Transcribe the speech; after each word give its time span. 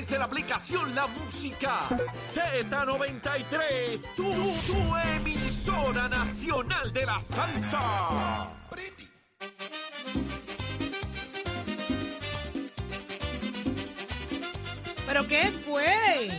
Través 0.00 0.08
de 0.08 0.18
la 0.18 0.24
aplicación 0.24 0.94
La 0.94 1.06
Música 1.06 1.88
Z93. 2.12 4.14
Tu, 4.16 4.22
tu 4.22 4.96
emisora 5.16 6.08
nacional 6.08 6.92
de 6.92 7.06
la 7.06 7.20
salsa. 7.20 8.48
¿Pero 15.06 15.26
qué 15.26 15.50
fue? 15.50 15.84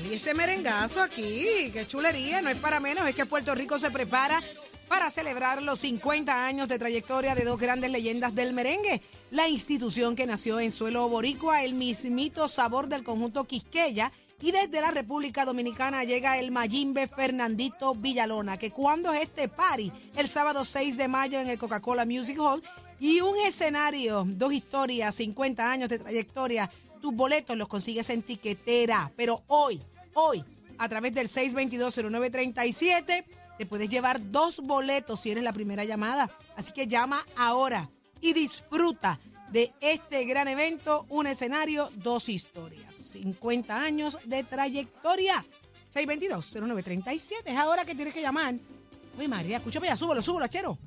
¿Y 0.10 0.14
ese 0.14 0.34
merengazo 0.34 1.04
aquí? 1.04 1.72
¡Qué 1.74 1.86
chulería! 1.86 2.42
No 2.42 2.50
es 2.50 2.58
para 2.58 2.80
menos, 2.80 3.08
es 3.08 3.16
que 3.16 3.26
Puerto 3.26 3.54
Rico 3.54 3.78
se 3.78 3.92
prepara 3.92 4.42
para 4.92 5.10
celebrar 5.10 5.64
los 5.64 5.80
50 5.80 6.46
años 6.46 6.68
de 6.68 6.78
trayectoria 6.78 7.34
de 7.34 7.46
dos 7.46 7.58
grandes 7.58 7.90
leyendas 7.92 8.36
del 8.36 8.52
merengue. 8.52 9.02
La 9.30 9.48
institución 9.48 10.18
que 10.18 10.28
nació 10.28 10.60
en 10.60 10.74
suelo 10.74 11.08
boricua, 11.08 11.64
el 11.64 11.76
mismito 11.76 12.50
sabor 12.50 12.90
del 12.90 13.06
conjunto 13.06 13.46
Quisqueya, 13.46 14.12
y 14.42 14.52
desde 14.52 14.82
la 14.82 14.92
República 14.92 15.46
Dominicana 15.46 16.04
llega 16.04 16.38
el 16.40 16.52
Mayimbe 16.52 17.08
Fernandito 17.08 17.96
Villalona, 17.96 18.58
que 18.58 18.72
cuando 18.72 19.14
es 19.14 19.22
este 19.22 19.48
party, 19.48 19.94
el 20.18 20.28
sábado 20.28 20.66
6 20.66 20.98
de 20.98 21.08
mayo 21.08 21.40
en 21.40 21.48
el 21.48 21.58
Coca-Cola 21.58 22.06
Music 22.06 22.38
Hall, 22.38 22.62
y 23.00 23.22
un 23.22 23.38
escenario, 23.48 24.26
dos 24.28 24.52
historias, 24.52 25.16
50 25.16 25.72
años 25.72 25.88
de 25.88 26.00
trayectoria, 26.00 26.70
tus 27.02 27.16
boletos 27.16 27.56
los 27.56 27.70
consigues 27.70 28.10
en 28.10 28.24
tiquetera, 28.24 29.10
pero 29.16 29.42
hoy, 29.48 29.82
hoy, 30.16 30.44
a 30.78 30.90
través 30.90 31.14
del 31.14 31.30
6220937, 31.30 33.24
te 33.62 33.68
puedes 33.68 33.90
llevar 33.90 34.32
dos 34.32 34.62
boletos 34.62 35.20
si 35.20 35.30
eres 35.30 35.44
la 35.44 35.54
primera 35.54 35.86
llamada. 35.86 36.32
Así 36.56 36.72
que 36.72 36.88
llama 36.88 37.24
ahora 37.36 37.92
y 38.20 38.34
disfruta 38.34 39.20
de 39.52 39.72
este 39.82 40.26
gran 40.26 40.48
evento, 40.48 41.06
un 41.10 41.28
escenario, 41.28 41.92
dos 41.98 42.28
historias. 42.28 42.96
50 42.96 43.80
años 43.80 44.18
de 44.26 44.44
trayectoria. 44.44 45.46
6220937, 45.94 47.44
es 47.46 47.56
ahora 47.56 47.86
que 47.86 47.94
tienes 47.94 48.16
que 48.16 48.24
llamar. 48.24 48.56
Uy, 49.20 49.28
María, 49.28 49.58
escúchame 49.58 49.90
ya, 49.90 49.96
súbelo, 49.96 50.24
súbelo, 50.24 50.48
chero. 50.48 50.80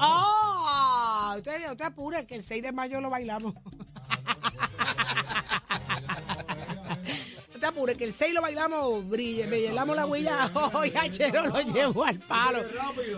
¡Ah! 0.00 1.36
Usted, 1.36 1.70
usted 1.70 1.84
apure, 1.84 2.26
que 2.26 2.34
el 2.34 2.42
6 2.42 2.64
de 2.64 2.72
mayo 2.72 3.00
lo 3.00 3.10
bailamos. 3.10 3.54
Te 7.60 7.66
apures, 7.66 7.96
que 7.98 8.04
el 8.04 8.12
6 8.14 8.32
lo 8.32 8.40
bailamos, 8.40 9.06
brille, 9.06 9.46
bailamos 9.46 9.94
la 9.94 10.06
huella. 10.06 10.50
Hoy 10.72 10.92
Achero 10.98 11.42
lo 11.46 11.60
llevo 11.60 12.04
al 12.04 12.18
palo. 12.18 12.60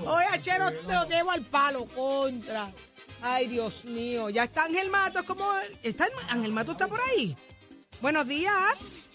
Hoy 0.07 0.25
Achero 0.33 0.71
te 0.85 0.93
lo 0.93 1.07
llevo 1.09 1.31
al 1.31 1.43
palo, 1.43 1.87
contra. 1.87 2.73
Ay, 3.21 3.47
Dios 3.47 3.85
mío. 3.85 4.31
Ya 4.31 4.43
está 4.45 4.65
Ángel 4.65 4.91
Matos, 4.91 5.23
¿cómo? 5.23 5.45
¿Está 5.85 6.07
el- 6.07 6.13
Ángel 6.29 6.51
Matos 6.53 6.73
está 6.73 6.89
por 6.89 7.01
ahí? 7.01 7.37
Buenos 8.01 8.27
días. 8.27 9.13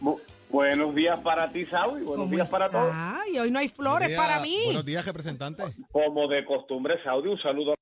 Bu- 0.00 0.20
buenos 0.48 0.92
días 0.92 1.20
para 1.20 1.48
ti, 1.48 1.64
Saudi. 1.66 2.02
Buenos 2.02 2.24
¿Cómo 2.24 2.34
días 2.34 2.48
para 2.50 2.68
todos. 2.68 2.86
está? 2.88 3.20
Y 3.32 3.38
hoy 3.38 3.50
no 3.52 3.60
hay 3.60 3.68
flores 3.68 4.16
para 4.16 4.40
mí. 4.40 4.58
Buenos 4.64 4.84
días, 4.84 5.06
representante. 5.06 5.62
Como 5.92 6.26
de 6.26 6.44
costumbre, 6.44 7.00
Saudi, 7.04 7.28
un 7.28 7.40
saludo. 7.40 7.74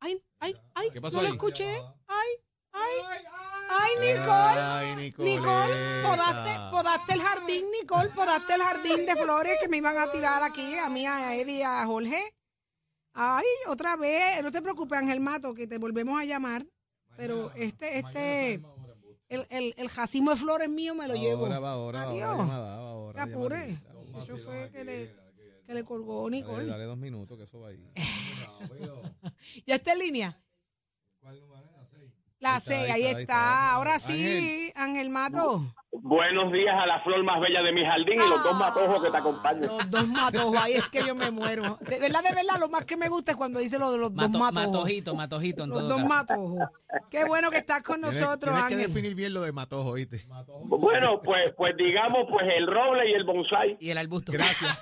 Ay, 0.00 0.22
ay, 0.38 0.54
ay, 0.74 0.88
¿Qué 0.92 1.00
pasó 1.00 1.16
no 1.16 1.24
lo 1.24 1.28
escuché. 1.30 1.68
Ay, 2.06 2.28
ay, 2.72 2.92
ay, 3.12 3.24
Nicole. 4.00 4.60
Ay, 4.60 4.94
Nicole, 5.18 6.02
podaste, 6.02 6.50
podaste 6.70 7.12
el 7.14 7.20
jardín, 7.20 7.64
Nicole, 7.80 8.08
podaste 8.10 8.54
el 8.54 8.62
jardín 8.62 9.06
de 9.06 9.16
flores 9.16 9.56
que 9.62 9.68
me 9.68 9.76
iban 9.78 9.96
a 9.96 10.10
tirar 10.10 10.42
aquí, 10.42 10.76
a 10.76 10.88
mí, 10.88 11.06
a 11.06 11.34
Eddie 11.36 11.58
y 11.58 11.62
a 11.62 11.84
Jorge. 11.86 12.34
Ay, 13.12 13.44
otra 13.68 13.96
vez, 13.96 14.42
no 14.42 14.50
te 14.50 14.62
preocupes, 14.62 14.98
Ángel 14.98 15.20
Mato, 15.20 15.54
que 15.54 15.66
te 15.66 15.78
volvemos 15.78 16.18
a 16.20 16.24
llamar. 16.24 16.64
Pero 17.16 17.52
este, 17.54 17.98
este, 17.98 18.54
el, 19.28 19.46
el, 19.50 19.74
el 19.76 19.88
jacimo 19.88 20.30
de 20.30 20.36
flores 20.36 20.68
mío 20.70 20.94
me 20.94 21.06
lo 21.06 21.14
llevo. 21.14 21.44
Ahora 21.44 21.58
va, 21.58 21.72
ahora 21.72 22.04
va, 22.06 22.10
Adiós. 22.12 22.28
ahora 22.28 22.74
ahora. 22.76 23.24
Te 23.26 23.32
apure. 23.32 23.78
eso 24.22 24.36
fue 24.38 24.70
que 24.70 24.84
le, 24.84 25.14
que 25.66 25.74
le 25.74 25.84
colgó 25.84 26.30
Nicole. 26.30 26.66
dale 26.66 26.84
dos 26.84 26.96
minutos, 26.96 27.36
que 27.36 27.44
eso 27.44 27.60
va 27.60 27.68
ahí. 27.68 27.92
¿Ya 29.66 29.74
está 29.76 29.92
en 29.92 29.98
línea? 29.98 30.42
La 32.40 32.54
Ahí 32.56 32.60
C, 32.62 32.74
está, 32.80 32.94
ahí 32.94 33.04
ahí 33.04 33.12
está. 33.22 33.70
Ahora 33.72 33.98
sí, 33.98 34.72
Ángel 34.74 35.10
Mato. 35.10 35.62
Buenos 35.92 36.50
días 36.52 36.74
a 36.74 36.86
la 36.86 37.00
flor 37.02 37.22
más 37.24 37.38
bella 37.40 37.62
de 37.62 37.72
mi 37.72 37.84
jardín 37.84 38.14
y 38.14 38.28
los 38.28 38.42
dos 38.42 38.56
matojos 38.58 39.02
que 39.04 39.10
te 39.10 39.16
acompañan. 39.18 39.62
Los 39.66 39.90
dos 39.90 40.08
matojos, 40.08 40.56
ahí 40.56 40.72
es 40.74 40.88
que 40.88 41.02
yo 41.04 41.14
me 41.14 41.30
muero. 41.30 41.76
De 41.80 41.98
verdad, 41.98 42.22
de 42.22 42.32
verdad, 42.34 42.58
lo 42.60 42.68
más 42.70 42.84
que 42.86 42.96
me 42.96 43.08
gusta 43.08 43.32
es 43.32 43.36
cuando 43.36 43.58
dice 43.60 43.78
lo 43.78 43.90
de 43.92 43.98
los 43.98 44.12
Mato- 44.12 44.30
dos 44.30 44.40
matojos. 44.40 44.66
matojito, 44.72 45.14
matojito 45.14 45.64
en 45.64 45.70
Los 45.70 45.78
todo 45.80 45.88
dos 45.88 45.98
caso. 46.02 46.08
matojos. 46.14 46.58
Qué 47.10 47.24
bueno 47.24 47.50
que 47.50 47.58
estás 47.58 47.82
con 47.82 48.00
Tienes- 48.00 48.20
nosotros, 48.20 48.54
tienes 48.54 48.68
que 48.68 48.74
Ángel. 48.74 48.88
definir 48.88 49.14
bien 49.14 49.34
lo 49.34 49.42
de 49.42 49.52
matojo, 49.52 49.90
¿oíste? 49.90 50.22
Bueno, 50.64 51.20
pues, 51.22 51.52
pues 51.56 51.72
digamos, 51.76 52.26
pues 52.30 52.46
el 52.56 52.66
roble 52.66 53.10
y 53.10 53.12
el 53.14 53.24
bonsai. 53.24 53.76
Y 53.80 53.90
el 53.90 53.98
arbusto. 53.98 54.32
Gracias. 54.32 54.80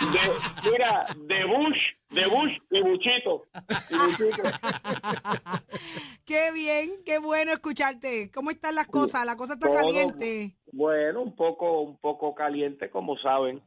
De, 0.00 0.70
mira, 0.70 1.02
de 1.26 1.44
Bush, 1.44 1.78
de 2.14 2.26
Bush 2.26 2.58
y 2.70 2.80
Buchito. 2.82 3.44
Y 3.90 3.94
Buchito. 3.96 4.42
Qué 6.26 6.52
bien, 6.54 6.90
qué 7.04 7.18
bueno 7.18 7.52
escucharte. 7.52 8.30
¿Cómo 8.34 8.50
están 8.50 8.74
las 8.74 8.86
cosas? 8.86 9.26
La 9.26 9.36
cosa 9.36 9.54
está 9.54 9.66
Todo- 9.68 9.76
caliente. 9.76 10.54
Bueno, 10.72 11.20
un 11.20 11.36
poco, 11.36 11.82
un 11.82 11.98
poco 11.98 12.34
caliente, 12.34 12.88
como 12.90 13.16
saben. 13.18 13.60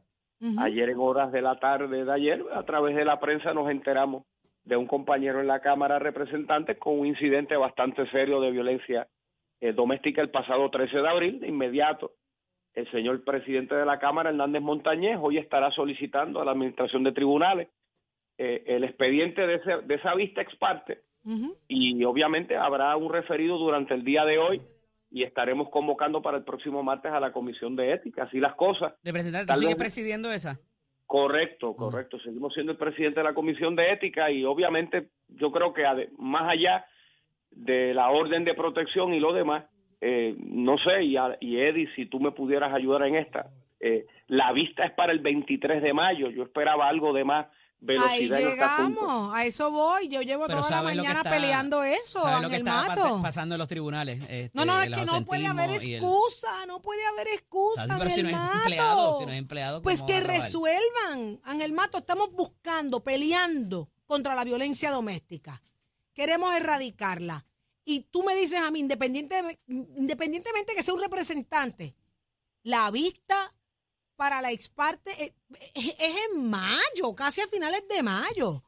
Ayer 0.58 0.90
en 0.90 0.98
horas 1.00 1.32
de 1.32 1.42
la 1.42 1.58
tarde 1.58 2.04
de 2.04 2.12
ayer, 2.12 2.44
a 2.54 2.62
través 2.64 2.94
de 2.94 3.04
la 3.04 3.18
prensa 3.18 3.52
nos 3.54 3.68
enteramos 3.70 4.22
de 4.64 4.76
un 4.76 4.86
compañero 4.86 5.40
en 5.40 5.48
la 5.48 5.60
Cámara 5.60 5.94
de 5.94 6.00
Representantes 6.00 6.78
con 6.78 6.98
un 6.98 7.06
incidente 7.06 7.56
bastante 7.56 8.08
serio 8.10 8.40
de 8.40 8.52
violencia 8.52 9.08
eh, 9.60 9.72
doméstica 9.72 10.20
el 10.20 10.30
pasado 10.30 10.70
13 10.70 10.96
de 10.96 11.08
abril. 11.08 11.40
De 11.40 11.48
inmediato, 11.48 12.12
el 12.74 12.88
señor 12.92 13.24
presidente 13.24 13.74
de 13.74 13.84
la 13.84 13.98
Cámara, 13.98 14.30
Hernández 14.30 14.62
Montañez, 14.62 15.18
hoy 15.20 15.38
estará 15.38 15.72
solicitando 15.72 16.40
a 16.40 16.44
la 16.44 16.52
Administración 16.52 17.02
de 17.02 17.12
Tribunales 17.12 17.68
eh, 18.38 18.62
el 18.66 18.84
expediente 18.84 19.46
de, 19.46 19.54
ese- 19.56 19.82
de 19.84 19.94
esa 19.96 20.14
vista 20.14 20.40
ex 20.40 20.54
parte 20.56 21.00
y 21.68 22.02
obviamente 22.04 22.56
habrá 22.56 22.96
un 22.96 23.12
referido 23.12 23.58
durante 23.58 23.92
el 23.92 24.02
día 24.04 24.24
de 24.24 24.38
hoy 24.38 24.62
y 25.10 25.24
estaremos 25.24 25.68
convocando 25.68 26.22
para 26.22 26.38
el 26.38 26.44
próximo 26.44 26.82
martes 26.82 27.12
a 27.12 27.20
la 27.20 27.32
Comisión 27.32 27.76
de 27.76 27.92
Ética. 27.92 28.22
Así 28.22 28.38
las 28.40 28.54
cosas. 28.54 28.94
Representante, 29.04 29.44
¿tú 29.46 29.52
Tal 29.52 29.58
sigues 29.58 29.74
vez- 29.74 29.82
presidiendo 29.82 30.30
esa? 30.30 30.58
Correcto, 31.06 31.74
correcto. 31.74 32.18
Seguimos 32.20 32.52
siendo 32.54 32.72
el 32.72 32.78
presidente 32.78 33.20
de 33.20 33.24
la 33.24 33.34
Comisión 33.34 33.74
de 33.76 33.92
Ética 33.92 34.30
y 34.30 34.44
obviamente 34.44 35.08
yo 35.28 35.50
creo 35.52 35.72
que 35.74 35.82
más 36.18 36.50
allá 36.50 36.84
de 37.50 37.94
la 37.94 38.10
orden 38.10 38.44
de 38.44 38.54
protección 38.54 39.12
y 39.14 39.20
lo 39.20 39.32
demás, 39.32 39.64
eh, 40.00 40.34
no 40.38 40.76
sé, 40.78 41.02
y, 41.04 41.16
a- 41.16 41.36
y 41.40 41.58
Eddie, 41.58 41.88
si 41.96 42.06
tú 42.06 42.20
me 42.20 42.30
pudieras 42.32 42.72
ayudar 42.74 43.02
en 43.06 43.16
esta, 43.16 43.50
eh, 43.80 44.06
la 44.26 44.52
vista 44.52 44.84
es 44.84 44.92
para 44.92 45.12
el 45.12 45.20
23 45.20 45.82
de 45.82 45.92
mayo, 45.94 46.30
yo 46.30 46.42
esperaba 46.42 46.88
algo 46.88 47.12
de 47.12 47.24
más 47.24 47.46
velocidad 47.80 48.16
en 48.18 48.22
este 48.24 48.50
llegamos, 48.50 49.34
a 49.34 49.44
eso 49.44 49.70
voy. 49.70 50.08
Yo 50.08 50.20
llevo 50.22 50.46
Pero 50.46 50.58
toda 50.58 50.70
la 50.70 50.76
¿sabes 50.78 50.96
lo 50.96 51.02
que 51.02 51.08
mañana 51.08 51.20
está- 51.20 51.30
peleando 51.30 51.82
eso, 51.84 52.20
¿Sabes 52.20 52.42
lo 52.42 52.48
que 52.48 52.56
Ángel 52.56 52.64
Mato. 52.64 53.22
pasando 53.22 53.54
en 53.54 53.58
los 53.60 53.68
tribunales? 53.68 54.22
Este, 54.28 54.50
No, 54.54 54.64
no, 54.64 54.80
es 54.82 54.90
que 54.90 55.04
no 55.04 55.24
puede 55.24 55.46
haber 55.46 55.70
el- 55.70 55.76
excusa, 55.94 56.66
no 56.66 56.80
puede 56.82 57.06
haber 57.06 57.28
excusa, 57.28 57.84
si 57.86 57.90
Ángel 57.92 58.22
no 58.24 58.28
es 58.30 58.34
Mato. 58.36 58.58
empleado, 58.58 59.18
si 59.20 59.26
no 59.26 59.32
es 59.32 59.38
empleado, 59.38 59.82
Pues 59.82 60.00
¿cómo 60.00 60.06
que 60.08 60.20
resuelvan. 60.20 61.40
Ángel 61.44 61.72
Mato, 61.72 61.98
estamos 61.98 62.32
buscando, 62.32 63.02
peleando 63.04 63.90
contra 64.06 64.34
la 64.34 64.44
violencia 64.44 64.90
doméstica. 64.90 65.62
Queremos 66.14 66.54
erradicarla. 66.56 67.44
Y 67.84 68.02
tú 68.10 68.22
me 68.22 68.34
dices 68.34 68.60
a 68.60 68.70
mí, 68.70 68.80
independiente, 68.80 69.40
independientemente 69.68 70.74
que 70.74 70.82
sea 70.82 70.94
un 70.94 71.00
representante, 71.00 71.94
la 72.62 72.90
vista 72.90 73.54
para 74.18 74.42
la 74.42 74.50
ex 74.50 74.68
parte 74.68 75.10
eh, 75.12 75.32
es, 75.74 75.96
es 75.98 76.16
en 76.30 76.50
mayo, 76.50 77.14
casi 77.16 77.40
a 77.40 77.46
finales 77.46 77.86
de 77.88 78.02
mayo. 78.02 78.62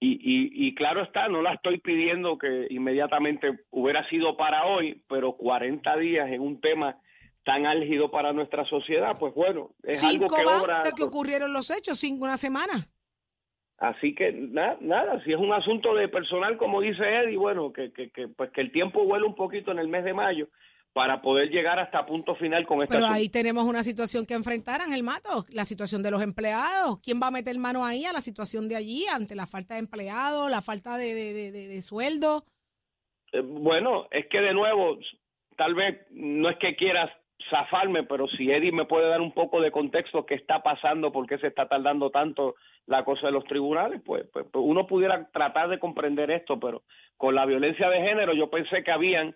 Y, 0.00 0.12
y, 0.12 0.66
y 0.68 0.74
claro 0.74 1.02
está, 1.02 1.28
no 1.28 1.42
la 1.42 1.54
estoy 1.54 1.78
pidiendo 1.78 2.36
que 2.38 2.66
inmediatamente 2.70 3.60
hubiera 3.70 4.06
sido 4.08 4.36
para 4.36 4.66
hoy, 4.66 5.02
pero 5.08 5.36
40 5.36 5.96
días 5.98 6.28
en 6.30 6.40
un 6.40 6.60
tema 6.60 6.98
tan 7.44 7.66
álgido 7.66 8.10
para 8.10 8.32
nuestra 8.32 8.64
sociedad, 8.64 9.12
pues 9.18 9.34
bueno, 9.34 9.70
es 9.82 10.00
Cinco 10.00 10.34
algo 10.36 10.36
que 10.36 10.64
obra... 10.64 10.82
que 10.96 11.02
ocurrieron 11.04 11.52
los 11.52 11.70
hechos, 11.70 11.98
cinco 11.98 12.24
una 12.24 12.36
semana. 12.36 12.86
Así 13.78 14.14
que 14.14 14.32
nada, 14.32 14.76
nada, 14.80 15.22
si 15.24 15.32
es 15.32 15.38
un 15.38 15.52
asunto 15.52 15.94
de 15.94 16.08
personal, 16.08 16.58
como 16.58 16.82
dice 16.82 17.02
Eddie, 17.02 17.38
bueno, 17.38 17.72
que, 17.72 17.92
que, 17.92 18.10
que, 18.10 18.28
pues 18.28 18.50
que 18.50 18.60
el 18.60 18.72
tiempo 18.72 19.04
vuele 19.04 19.26
un 19.26 19.34
poquito 19.34 19.70
en 19.70 19.78
el 19.78 19.88
mes 19.88 20.04
de 20.04 20.12
mayo 20.12 20.48
para 20.92 21.22
poder 21.22 21.50
llegar 21.50 21.78
hasta 21.78 22.04
punto 22.04 22.34
final 22.34 22.66
con 22.66 22.82
esta 22.82 22.94
Pero 22.94 23.06
ahí 23.06 23.28
tenemos 23.28 23.64
una 23.64 23.82
situación 23.84 24.26
que 24.26 24.34
enfrentar, 24.34 24.80
el 24.92 25.02
Mato, 25.04 25.44
la 25.52 25.64
situación 25.64 26.02
de 26.02 26.10
los 26.10 26.20
empleados. 26.22 26.98
¿Quién 27.02 27.20
va 27.22 27.28
a 27.28 27.30
meter 27.30 27.56
mano 27.58 27.84
ahí 27.84 28.04
a 28.04 28.12
la 28.12 28.20
situación 28.20 28.68
de 28.68 28.76
allí 28.76 29.06
ante 29.06 29.36
la 29.36 29.46
falta 29.46 29.74
de 29.74 29.80
empleados, 29.80 30.50
la 30.50 30.62
falta 30.62 30.96
de, 30.96 31.14
de, 31.14 31.32
de, 31.32 31.52
de- 31.52 31.68
de 31.68 31.82
sueldo? 31.82 32.42
Eh, 33.32 33.40
Bueno, 33.40 34.08
es 34.10 34.26
que 34.26 34.40
de 34.40 34.52
nuevo, 34.52 34.98
tal 35.56 35.74
vez 35.74 36.00
no 36.10 36.50
es 36.50 36.56
que 36.58 36.74
quieras 36.74 37.10
zafarme, 37.48 38.02
pero 38.02 38.26
si 38.28 38.50
Eddie 38.50 38.72
me 38.72 38.84
puede 38.84 39.08
dar 39.08 39.20
un 39.20 39.32
poco 39.32 39.60
de 39.60 39.70
contexto, 39.70 40.26
qué 40.26 40.34
está 40.34 40.62
pasando, 40.62 41.10
por 41.12 41.26
qué 41.26 41.38
se 41.38 41.46
está 41.46 41.68
tardando 41.68 42.10
tanto 42.10 42.56
la 42.86 43.04
cosa 43.04 43.26
de 43.26 43.32
los 43.32 43.44
tribunales, 43.44 44.02
pues, 44.04 44.24
pues, 44.32 44.44
pues 44.52 44.64
uno 44.66 44.86
pudiera 44.86 45.28
tratar 45.30 45.68
de 45.68 45.78
comprender 45.78 46.30
esto, 46.32 46.58
pero 46.58 46.82
con 47.16 47.34
la 47.36 47.46
violencia 47.46 47.88
de 47.88 48.00
género 48.02 48.34
yo 48.34 48.50
pensé 48.50 48.82
que 48.82 48.90
habían 48.90 49.34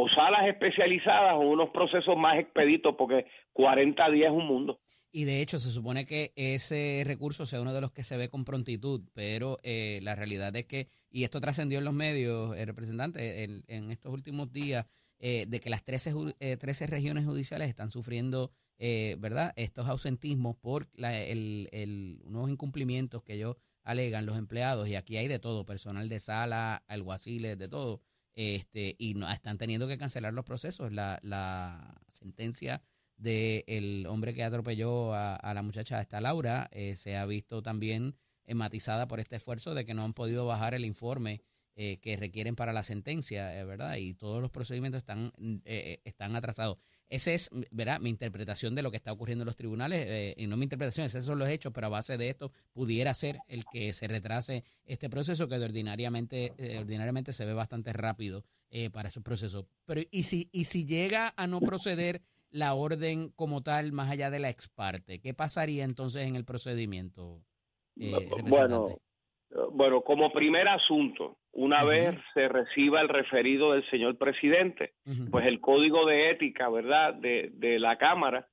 o 0.00 0.08
salas 0.10 0.46
especializadas 0.46 1.34
o 1.34 1.40
unos 1.40 1.70
procesos 1.70 2.16
más 2.16 2.38
expeditos, 2.38 2.94
porque 2.96 3.26
40 3.52 4.08
días 4.10 4.30
es 4.30 4.36
un 4.38 4.46
mundo. 4.46 4.78
Y 5.10 5.24
de 5.24 5.40
hecho, 5.42 5.58
se 5.58 5.70
supone 5.72 6.06
que 6.06 6.32
ese 6.36 7.02
recurso 7.04 7.46
sea 7.46 7.60
uno 7.60 7.72
de 7.74 7.80
los 7.80 7.90
que 7.90 8.04
se 8.04 8.16
ve 8.16 8.28
con 8.28 8.44
prontitud, 8.44 9.00
pero 9.14 9.58
eh, 9.64 9.98
la 10.02 10.14
realidad 10.14 10.54
es 10.54 10.66
que, 10.66 10.86
y 11.10 11.24
esto 11.24 11.40
trascendió 11.40 11.78
en 11.78 11.84
los 11.84 11.94
medios, 11.94 12.56
el 12.56 12.66
representante, 12.66 13.42
en, 13.42 13.90
estos 13.90 14.12
últimos 14.12 14.52
días, 14.52 14.86
eh, 15.18 15.46
de 15.48 15.58
que 15.58 15.70
las 15.70 15.82
13, 15.82 16.12
ju- 16.14 16.36
eh, 16.38 16.56
13 16.56 16.86
regiones 16.86 17.24
judiciales 17.24 17.68
están 17.68 17.90
sufriendo, 17.90 18.52
eh, 18.78 19.16
¿verdad?, 19.18 19.52
estos 19.56 19.88
ausentismos 19.88 20.54
por 20.56 20.86
la- 20.94 21.18
el- 21.20 22.20
unos 22.24 22.48
incumplimientos 22.50 23.24
que 23.24 23.34
ellos 23.34 23.56
alegan 23.82 24.26
los 24.26 24.38
empleados, 24.38 24.86
y 24.88 24.94
aquí 24.94 25.16
hay 25.16 25.26
de 25.26 25.40
todo, 25.40 25.64
personal 25.64 26.08
de 26.08 26.20
sala, 26.20 26.84
alguaciles, 26.86 27.58
de 27.58 27.68
todo, 27.68 28.00
este 28.38 28.94
y 28.98 29.14
no, 29.14 29.30
están 29.30 29.58
teniendo 29.58 29.88
que 29.88 29.98
cancelar 29.98 30.32
los 30.32 30.44
procesos. 30.44 30.92
La, 30.92 31.18
la 31.22 32.00
sentencia 32.08 32.82
del 33.16 34.06
hombre 34.06 34.32
que 34.32 34.44
atropelló 34.44 35.12
a, 35.12 35.34
a 35.34 35.54
la 35.54 35.62
muchacha, 35.62 36.00
esta 36.00 36.20
Laura, 36.20 36.68
eh, 36.70 36.96
se 36.96 37.16
ha 37.16 37.26
visto 37.26 37.62
también 37.62 38.14
eh, 38.44 38.54
matizada 38.54 39.08
por 39.08 39.18
este 39.20 39.36
esfuerzo 39.36 39.74
de 39.74 39.84
que 39.84 39.92
no 39.92 40.04
han 40.04 40.14
podido 40.14 40.46
bajar 40.46 40.74
el 40.74 40.84
informe 40.84 41.42
eh, 41.80 41.98
que 41.98 42.16
requieren 42.16 42.56
para 42.56 42.72
la 42.72 42.82
sentencia, 42.82 43.56
eh, 43.56 43.64
¿verdad? 43.64 43.96
Y 43.98 44.12
todos 44.14 44.42
los 44.42 44.50
procedimientos 44.50 44.98
están, 44.98 45.32
mm, 45.38 45.54
eh, 45.54 45.60
eh, 45.64 46.00
están 46.04 46.34
atrasados. 46.34 46.76
Esa 47.08 47.30
es, 47.30 47.50
mm, 47.52 47.62
¿verdad? 47.70 48.00
Mi 48.00 48.10
interpretación 48.10 48.74
de 48.74 48.82
lo 48.82 48.90
que 48.90 48.96
está 48.96 49.12
ocurriendo 49.12 49.44
en 49.44 49.46
los 49.46 49.54
tribunales, 49.54 50.04
eh, 50.08 50.34
y 50.36 50.48
no 50.48 50.56
mi 50.56 50.64
interpretación, 50.64 51.06
esos 51.06 51.24
son 51.24 51.38
los 51.38 51.48
hechos, 51.48 51.72
pero 51.72 51.86
a 51.86 51.90
base 51.90 52.18
de 52.18 52.30
esto 52.30 52.50
pudiera 52.72 53.14
ser 53.14 53.38
el 53.46 53.64
que 53.64 53.92
se 53.92 54.08
retrase 54.08 54.64
este 54.86 55.08
proceso 55.08 55.46
que 55.46 55.56
de 55.56 55.66
ordinariamente, 55.66 56.52
eh, 56.58 56.78
ordinariamente 56.78 57.32
se 57.32 57.44
ve 57.44 57.54
bastante 57.54 57.92
rápido 57.92 58.44
eh, 58.70 58.90
para 58.90 59.08
esos 59.08 59.22
procesos. 59.22 59.64
Pero 59.84 60.02
¿y 60.10 60.24
si, 60.24 60.48
y 60.50 60.64
si 60.64 60.84
llega 60.84 61.32
a 61.36 61.46
no 61.46 61.60
proceder 61.60 62.22
la 62.50 62.74
orden 62.74 63.28
como 63.36 63.62
tal 63.62 63.92
más 63.92 64.10
allá 64.10 64.30
de 64.30 64.40
la 64.40 64.50
ex 64.50 64.66
parte, 64.66 65.20
¿qué 65.20 65.32
pasaría 65.32 65.84
entonces 65.84 66.26
en 66.26 66.34
el 66.34 66.44
procedimiento? 66.44 67.40
Bueno, 67.94 69.00
bueno, 69.72 70.02
como 70.02 70.30
primer 70.32 70.68
asunto, 70.68 71.36
una 71.52 71.84
vez 71.84 72.16
se 72.34 72.48
reciba 72.48 73.00
el 73.00 73.08
referido 73.08 73.72
del 73.72 73.88
señor 73.90 74.16
presidente, 74.16 74.92
pues 75.30 75.46
el 75.46 75.60
código 75.60 76.06
de 76.06 76.30
ética, 76.30 76.68
¿verdad?, 76.68 77.14
de, 77.14 77.50
de 77.54 77.78
la 77.78 77.96
Cámara, 77.96 78.46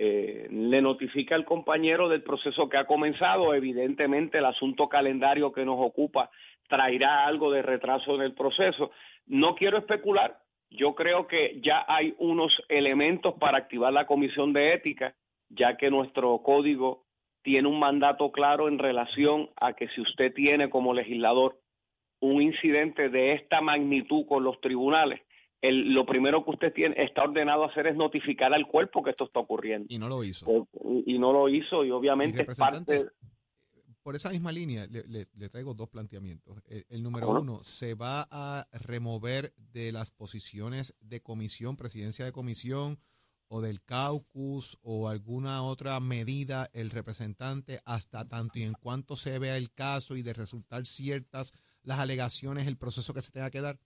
eh, 0.00 0.46
le 0.50 0.80
notifica 0.80 1.34
al 1.34 1.44
compañero 1.44 2.08
del 2.08 2.22
proceso 2.22 2.68
que 2.68 2.76
ha 2.76 2.86
comenzado. 2.86 3.52
Evidentemente, 3.52 4.38
el 4.38 4.44
asunto 4.44 4.88
calendario 4.88 5.52
que 5.52 5.64
nos 5.64 5.78
ocupa 5.80 6.30
traerá 6.68 7.26
algo 7.26 7.50
de 7.50 7.62
retraso 7.62 8.14
en 8.14 8.22
el 8.22 8.32
proceso. 8.32 8.92
No 9.26 9.56
quiero 9.56 9.78
especular. 9.78 10.38
Yo 10.70 10.94
creo 10.94 11.26
que 11.26 11.60
ya 11.62 11.84
hay 11.88 12.14
unos 12.18 12.52
elementos 12.68 13.34
para 13.40 13.58
activar 13.58 13.92
la 13.92 14.06
comisión 14.06 14.52
de 14.52 14.74
ética, 14.74 15.14
ya 15.48 15.76
que 15.76 15.90
nuestro 15.90 16.42
código 16.42 17.07
tiene 17.48 17.66
un 17.66 17.78
mandato 17.78 18.30
claro 18.30 18.68
en 18.68 18.78
relación 18.78 19.48
a 19.58 19.72
que 19.72 19.88
si 19.94 20.02
usted 20.02 20.34
tiene 20.34 20.68
como 20.68 20.92
legislador 20.92 21.58
un 22.20 22.42
incidente 22.42 23.08
de 23.08 23.32
esta 23.32 23.62
magnitud 23.62 24.26
con 24.28 24.44
los 24.44 24.60
tribunales, 24.60 25.20
el, 25.62 25.94
lo 25.94 26.04
primero 26.04 26.44
que 26.44 26.50
usted 26.50 26.74
tiene 26.74 26.94
está 27.02 27.22
ordenado 27.22 27.64
a 27.64 27.68
hacer 27.68 27.86
es 27.86 27.96
notificar 27.96 28.52
al 28.52 28.66
cuerpo 28.66 29.02
que 29.02 29.10
esto 29.12 29.24
está 29.24 29.40
ocurriendo. 29.40 29.86
Y 29.88 29.98
no 29.98 30.08
lo 30.08 30.22
hizo. 30.24 30.44
Eh, 30.50 30.64
Y, 31.06 31.14
y 31.14 31.18
no 31.18 31.32
lo 31.32 31.48
hizo 31.48 31.86
y 31.86 31.90
obviamente 31.90 32.42
es 32.46 32.58
parte... 32.58 33.06
por 34.02 34.14
esa 34.14 34.28
misma 34.30 34.52
línea, 34.52 34.86
le, 34.86 35.02
le- 35.08 35.26
le 35.34 35.48
traigo 35.48 35.72
dos 35.72 35.88
planteamientos. 35.88 36.62
El, 36.68 36.84
el 36.90 37.02
número 37.02 37.30
uno, 37.30 37.60
¿se 37.62 37.94
va 37.94 38.26
a 38.30 38.66
remover 38.86 39.52
de 39.72 39.90
las 39.92 40.10
posiciones 40.12 40.94
de 41.00 41.22
comisión, 41.22 41.76
presidencia 41.78 42.26
de 42.26 42.32
comisión 42.32 42.98
o 43.48 43.60
del 43.60 43.80
caucus 43.84 44.78
o 44.82 45.08
alguna 45.08 45.62
otra 45.62 45.98
medida 46.00 46.66
el 46.74 46.90
representante 46.90 47.78
hasta 47.84 48.28
tanto 48.28 48.58
y 48.58 48.62
en 48.62 48.74
cuanto 48.74 49.16
se 49.16 49.38
vea 49.38 49.56
el 49.56 49.72
caso 49.72 50.16
y 50.16 50.22
de 50.22 50.34
resultar 50.34 50.84
ciertas 50.84 51.52
las 51.82 52.00
alegaciones, 52.00 52.66
el 52.66 52.76
proceso 52.76 53.14
que 53.14 53.20
se 53.20 53.32
tenga 53.32 53.50
que 53.50 53.60
dar? 53.60 53.76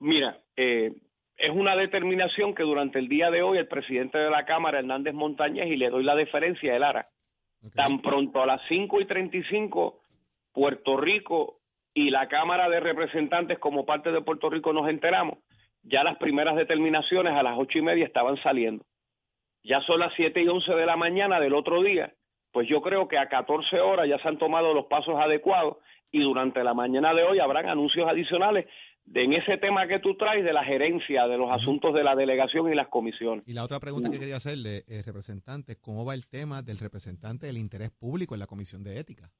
Mira, 0.00 0.38
eh, 0.56 0.92
es 1.36 1.50
una 1.50 1.76
determinación 1.76 2.54
que 2.54 2.62
durante 2.62 2.98
el 2.98 3.08
día 3.08 3.30
de 3.30 3.42
hoy 3.42 3.58
el 3.58 3.68
presidente 3.68 4.18
de 4.18 4.30
la 4.30 4.44
Cámara, 4.44 4.78
Hernández 4.78 5.14
Montañez, 5.14 5.66
y 5.68 5.76
le 5.76 5.90
doy 5.90 6.04
la 6.04 6.14
deferencia, 6.14 6.74
hará. 6.74 7.08
Ok. 7.62 7.74
Tan 7.74 8.00
pronto 8.02 8.42
a 8.42 8.46
las 8.46 8.60
5 8.68 9.00
y 9.00 9.06
35, 9.06 10.00
Puerto 10.52 10.96
Rico 10.96 11.60
y 11.94 12.10
la 12.10 12.28
Cámara 12.28 12.68
de 12.68 12.80
Representantes 12.80 13.58
como 13.58 13.86
parte 13.86 14.10
de 14.10 14.20
Puerto 14.20 14.50
Rico 14.50 14.72
nos 14.72 14.88
enteramos, 14.88 15.38
ya 15.84 16.02
las 16.02 16.16
primeras 16.18 16.56
determinaciones 16.56 17.32
a 17.34 17.42
las 17.42 17.56
ocho 17.58 17.78
y 17.78 17.82
media 17.82 18.04
estaban 18.04 18.36
saliendo. 18.42 18.84
Ya 19.62 19.80
son 19.82 20.00
las 20.00 20.12
7 20.16 20.42
y 20.42 20.48
11 20.48 20.72
de 20.74 20.86
la 20.86 20.96
mañana 20.96 21.40
del 21.40 21.54
otro 21.54 21.82
día, 21.82 22.12
pues 22.52 22.68
yo 22.68 22.82
creo 22.82 23.08
que 23.08 23.16
a 23.18 23.28
14 23.28 23.80
horas 23.80 24.08
ya 24.08 24.18
se 24.18 24.28
han 24.28 24.38
tomado 24.38 24.74
los 24.74 24.86
pasos 24.86 25.14
adecuados 25.18 25.78
y 26.10 26.20
durante 26.22 26.62
la 26.62 26.74
mañana 26.74 27.14
de 27.14 27.22
hoy 27.24 27.38
habrán 27.40 27.68
anuncios 27.68 28.06
adicionales 28.08 28.66
de, 29.04 29.24
en 29.24 29.32
ese 29.34 29.56
tema 29.58 29.86
que 29.88 29.98
tú 29.98 30.16
traes 30.16 30.44
de 30.44 30.52
la 30.52 30.64
gerencia 30.64 31.26
de 31.26 31.36
los 31.36 31.50
asuntos 31.50 31.92
de 31.94 32.04
la 32.04 32.14
delegación 32.14 32.70
y 32.70 32.74
las 32.74 32.88
comisiones. 32.88 33.42
Y 33.46 33.52
la 33.54 33.64
otra 33.64 33.80
pregunta 33.80 34.10
que 34.10 34.18
quería 34.18 34.36
hacerle, 34.36 34.78
eh, 34.86 35.02
representante, 35.04 35.76
¿cómo 35.80 36.04
va 36.06 36.14
el 36.14 36.26
tema 36.28 36.62
del 36.62 36.78
representante 36.78 37.46
del 37.46 37.58
interés 37.58 37.90
público 37.90 38.34
en 38.34 38.40
la 38.40 38.46
comisión 38.46 38.82
de 38.84 38.98
ética? 39.00 39.30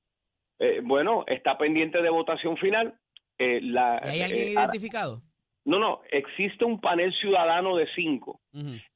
Eh, 0.58 0.81
bueno, 0.82 1.25
está 1.26 1.56
pendiente 1.58 2.02
de 2.02 2.11
votación 2.11 2.56
final. 2.56 2.99
Eh, 3.38 3.61
la, 3.62 4.00
¿Y 4.05 4.08
¿Hay 4.08 4.23
alguien 4.23 4.49
eh, 4.49 4.50
ahora- 4.56 4.64
identificado? 4.64 5.23
No, 5.65 5.79
no, 5.79 6.01
existe 6.11 6.65
un 6.65 6.81
panel 6.81 7.13
ciudadano 7.15 7.77
de 7.77 7.87
cinco 7.95 8.41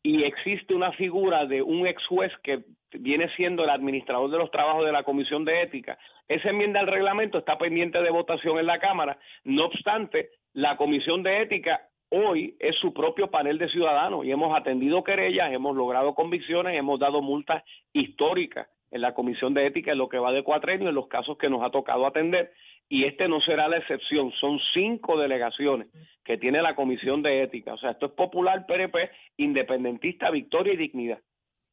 y 0.03 0.25
existe 0.25 0.75
una 0.75 0.93
figura 0.93 1.47
de 1.47 1.63
un 1.63 1.87
ex 1.87 2.05
juez 2.07 2.31
que 2.43 2.63
viene 2.93 3.29
siendo 3.37 3.65
el 3.65 3.71
administrador 3.71 4.31
de 4.31 4.39
los 4.39 4.51
trabajos 4.51 4.85
de 4.85 4.93
la 4.93 5.03
Comisión 5.03 5.45
de 5.45 5.63
Ética. 5.63 5.99
Esa 6.29 6.51
enmienda 6.51 6.81
al 6.81 6.87
reglamento 6.87 7.39
está 7.39 7.57
pendiente 7.57 8.03
de 8.03 8.11
votación 8.11 8.59
en 8.59 8.67
la 8.67 8.79
Cámara. 8.79 9.19
No 9.45 9.65
obstante, 9.65 10.31
la 10.53 10.77
Comisión 10.77 11.23
de 11.23 11.43
Ética 11.43 11.89
hoy 12.11 12.57
es 12.59 12.77
su 12.77 12.93
propio 12.93 13.31
panel 13.31 13.59
de 13.59 13.69
ciudadanos 13.69 14.25
y 14.25 14.31
hemos 14.31 14.57
atendido 14.57 15.05
querellas, 15.05 15.53
hemos 15.53 15.75
logrado 15.75 16.15
convicciones, 16.15 16.79
hemos 16.79 17.01
dado 17.01 17.23
multas 17.23 17.63
históricas 17.93 18.69
en 18.91 19.01
la 19.03 19.15
Comisión 19.15 19.55
de 19.55 19.67
Ética 19.67 19.93
en 19.93 19.99
lo 19.99 20.09
que 20.09 20.19
va 20.19 20.33
de 20.33 20.43
cuatrenio 20.43 20.89
en 20.89 20.95
los 20.95 21.09
casos 21.09 21.37
que 21.39 21.51
nos 21.51 21.63
ha 21.63 21.71
tocado 21.71 22.07
atender 22.07 22.53
y 22.88 23.04
este 23.04 23.28
no 23.28 23.40
será 23.40 23.68
la 23.68 23.78
excepción. 23.78 24.33
Son 24.40 24.59
cinco 24.73 25.18
delegaciones 25.18 25.88
que 26.25 26.38
tiene 26.38 26.62
la 26.62 26.75
Comisión 26.75 27.23
de 27.23 27.42
Ética. 27.42 27.75
O 27.75 27.78
sea, 27.78 27.90
esto 27.90 28.07
es 28.07 28.12
popular, 28.12 28.66
PRP, 28.66 29.11
independentista, 29.37 30.30
victoria 30.30 30.75
y 30.75 30.76
dignidad. 30.76 31.18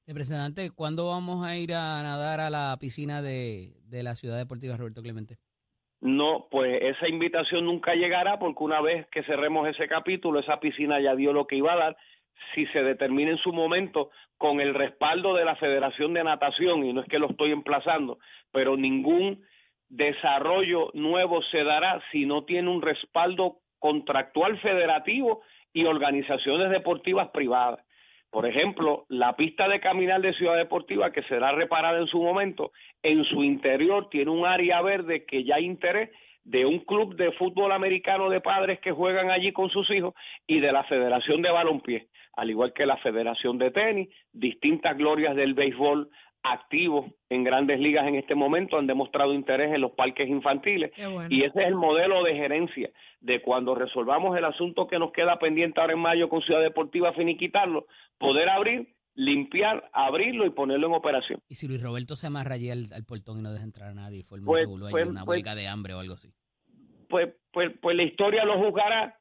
Representante, 0.08 0.70
¿cuándo 0.72 1.08
vamos 1.08 1.46
a 1.46 1.58
ir 1.58 1.74
a 1.74 2.04
nadar 2.04 2.40
a 2.40 2.50
la 2.50 2.78
piscina 2.80 3.22
de, 3.22 3.74
de 3.86 4.04
la 4.04 4.14
Ciudad 4.14 4.38
Deportiva 4.38 4.78
Roberto 4.78 5.02
Clemente? 5.02 5.38
No, 6.02 6.48
pues 6.52 6.80
esa 6.84 7.08
invitación 7.08 7.66
nunca 7.66 7.96
llegará 7.96 8.38
porque 8.38 8.64
una 8.64 8.82
vez 8.82 9.08
que 9.08 9.24
cerremos 9.24 9.68
ese 9.68 9.88
capítulo, 9.88 10.40
esa 10.40 10.60
piscina 10.60 11.00
ya 11.00 11.16
dio 11.16 11.34
lo 11.34 11.48
que 11.48 11.56
iba 11.56 11.74
a 11.74 11.78
dar. 11.78 11.98
Si 12.54 12.68
se 12.68 12.84
determina 12.84 13.32
en 13.32 13.38
su 13.38 13.52
momento 13.54 14.12
con 14.38 14.60
el 14.60 14.76
respaldo 14.76 15.34
de 15.34 15.46
la 15.46 15.56
Federación 15.56 16.14
de 16.14 16.24
Natación, 16.24 16.86
y 16.86 16.94
no 16.94 17.02
es 17.02 17.08
que 17.08 17.18
lo 17.18 17.30
estoy 17.30 17.52
emplazando, 17.52 18.20
pero 18.52 18.78
ningún 18.78 19.44
desarrollo 19.90 20.92
nuevo 20.94 21.42
se 21.44 21.64
dará 21.64 22.02
si 22.12 22.26
no 22.26 22.44
tiene 22.44 22.70
un 22.70 22.82
respaldo 22.82 23.58
contractual 23.80 24.58
federativo 24.60 25.42
y 25.74 25.86
organizaciones 25.86 26.70
deportivas 26.70 27.30
privadas. 27.30 27.80
Por 28.32 28.46
ejemplo, 28.46 29.06
la 29.08 29.36
pista 29.36 29.68
de 29.68 29.80
caminar 29.80 30.22
de 30.22 30.34
Ciudad 30.34 30.58
Deportiva, 30.58 31.12
que 31.12 31.24
será 31.24 31.52
reparada 31.54 32.00
en 32.00 32.08
su 32.08 32.22
momento, 32.22 32.72
en 33.02 33.24
su 33.24 33.44
interior 33.44 34.10
tiene 34.10 34.32
un 34.32 34.46
área 34.46 34.82
verde 34.82 35.26
que 35.26 35.44
ya 35.44 35.56
hay 35.56 35.66
interés 35.66 36.10
de 36.44 36.66
un 36.66 36.80
club 36.80 37.16
de 37.16 37.32
fútbol 37.34 37.72
americano 37.72 38.30
de 38.30 38.42
padres 38.42 38.80
que 38.80 38.92
juegan 38.92 39.32
allí 39.32 39.52
con 39.52 39.70
sus 39.70 39.90
hijos 39.90 40.14
y 40.46 40.60
de 40.60 40.72
la 40.72 40.84
Federación 40.84 41.42
de 41.42 41.50
Balompié, 41.50 42.08
al 42.34 42.50
igual 42.50 42.74
que 42.74 42.86
la 42.86 42.98
Federación 42.98 43.58
de 43.58 43.72
Tenis, 43.72 44.10
distintas 44.32 44.98
glorias 44.98 45.36
del 45.36 45.54
béisbol 45.54 46.10
activos 46.52 47.06
en 47.30 47.44
grandes 47.44 47.80
ligas 47.80 48.08
en 48.08 48.16
este 48.16 48.36
momento, 48.36 48.78
han 48.78 48.88
demostrado 48.88 49.34
interés 49.34 49.74
en 49.74 49.82
los 49.82 49.92
parques 49.92 50.30
infantiles 50.30 50.92
bueno. 51.12 51.28
y 51.30 51.44
ese 51.44 51.62
es 51.62 51.68
el 51.68 51.76
modelo 51.76 52.24
de 52.24 52.36
gerencia 52.36 52.90
de 53.20 53.42
cuando 53.42 53.74
resolvamos 53.76 54.38
el 54.38 54.46
asunto 54.46 54.88
que 54.88 55.00
nos 55.00 55.12
queda 55.12 55.40
pendiente 55.40 55.82
ahora 55.82 55.94
en 55.94 56.00
mayo 56.00 56.30
con 56.30 56.42
Ciudad 56.42 56.62
Deportiva, 56.62 57.14
finiquitarlo, 57.14 57.88
poder 58.20 58.50
abrir, 58.50 58.94
limpiar, 59.16 59.90
abrirlo 59.94 60.46
y 60.46 60.52
ponerlo 60.52 60.88
en 60.88 60.94
operación. 60.94 61.40
Y 61.48 61.56
si 61.56 61.68
Luis 61.68 61.82
Roberto 61.82 62.16
se 62.16 62.28
amarra 62.28 62.56
allí 62.56 62.70
al, 62.70 62.86
al 62.94 63.06
portón 63.06 63.40
y 63.40 63.42
no 63.42 63.52
deja 63.52 63.64
entrar 63.64 63.90
a 63.90 63.94
nadie, 63.96 64.24
fue 64.24 64.38
el 64.38 64.44
Pues- 64.46 64.68
pues- 64.92 65.08
una 65.08 65.26
pues- 65.26 65.38
huelga 65.38 65.56
de 65.56 65.68
hambre 65.68 65.94
o 65.94 66.00
algo 66.00 66.14
así. 66.14 66.30
Pues, 67.10 67.34
pues, 67.52 67.72
pues 67.82 67.96
la 67.96 68.04
historia 68.04 68.46
lo 68.46 68.58
juzgará, 68.60 69.18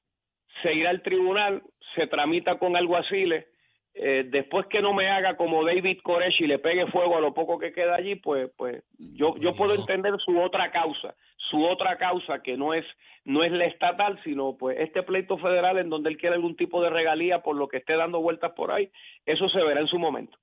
se 0.63 0.75
irá 0.75 0.91
al 0.91 1.03
tribunal, 1.03 1.63
se 1.95 2.07
tramita 2.07 2.59
con 2.59 2.77
alguaciles, 2.77 3.47
eh, 3.95 4.25
después 4.29 4.67
que 4.67 4.83
no 4.83 4.93
me 4.93 5.09
haga 5.09 5.37
como 5.37 5.65
David 5.65 5.99
Koresh 6.03 6.41
y 6.43 6.47
le 6.47 6.59
pegue 6.59 6.87
fuego 6.89 7.17
a 7.17 7.21
lo 7.21 7.33
poco 7.33 7.59
que 7.59 7.73
queda 7.73 7.95
allí, 7.95 8.17
pues, 8.17 8.51
pues 8.57 8.83
yo, 8.99 9.37
yo 9.39 9.55
puedo 9.55 9.75
entender 9.75 10.13
su 10.25 10.39
otra 10.41 10.71
causa, 10.73 11.15
su 11.37 11.65
otra 11.65 11.97
causa 11.97 12.43
que 12.43 12.57
no 12.57 12.75
es, 12.75 12.85
no 13.25 13.45
es 13.45 13.53
la 13.53 13.67
estatal, 13.67 14.21
sino 14.25 14.57
pues 14.59 14.79
este 14.81 15.03
pleito 15.05 15.39
federal 15.39 15.79
en 15.79 15.91
donde 15.91 16.11
él 16.11 16.17
quiere 16.17 16.35
algún 16.35 16.57
tipo 16.57 16.83
de 16.83 16.91
regalía 16.91 17.43
por 17.43 17.55
lo 17.57 17.69
que 17.69 17.77
esté 17.79 17.95
dando 17.97 18.21
vueltas 18.21 18.53
por 18.57 18.73
ahí, 18.73 18.91
eso 19.27 19.49
se 19.49 19.63
verá 19.63 19.81
en 19.81 19.87
su 19.89 19.99
momento. 19.99 20.37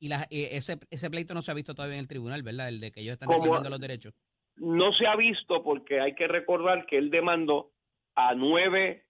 Y 0.00 0.08
la- 0.08 0.26
eh, 0.30 0.50
ese, 0.52 0.76
ese 0.90 1.10
pleito 1.10 1.32
no 1.34 1.40
se 1.42 1.50
ha 1.50 1.54
visto 1.54 1.74
todavía 1.74 1.96
en 1.96 2.02
el 2.02 2.08
tribunal, 2.08 2.42
¿verdad? 2.42 2.68
El 2.68 2.78
de 2.80 2.92
que 2.92 3.00
ellos 3.00 3.14
están 3.14 3.28
reclamando 3.30 3.70
los 3.70 3.80
derechos. 3.80 4.12
no 4.56 4.92
se 4.92 5.06
ha 5.06 5.16
visto 5.16 5.62
porque 5.64 6.00
hay 6.00 6.14
que 6.14 6.28
recordar 6.28 6.84
que 6.86 6.98
él 6.98 7.10
demandó 7.10 7.70
a 8.14 8.34
nueve 8.34 9.04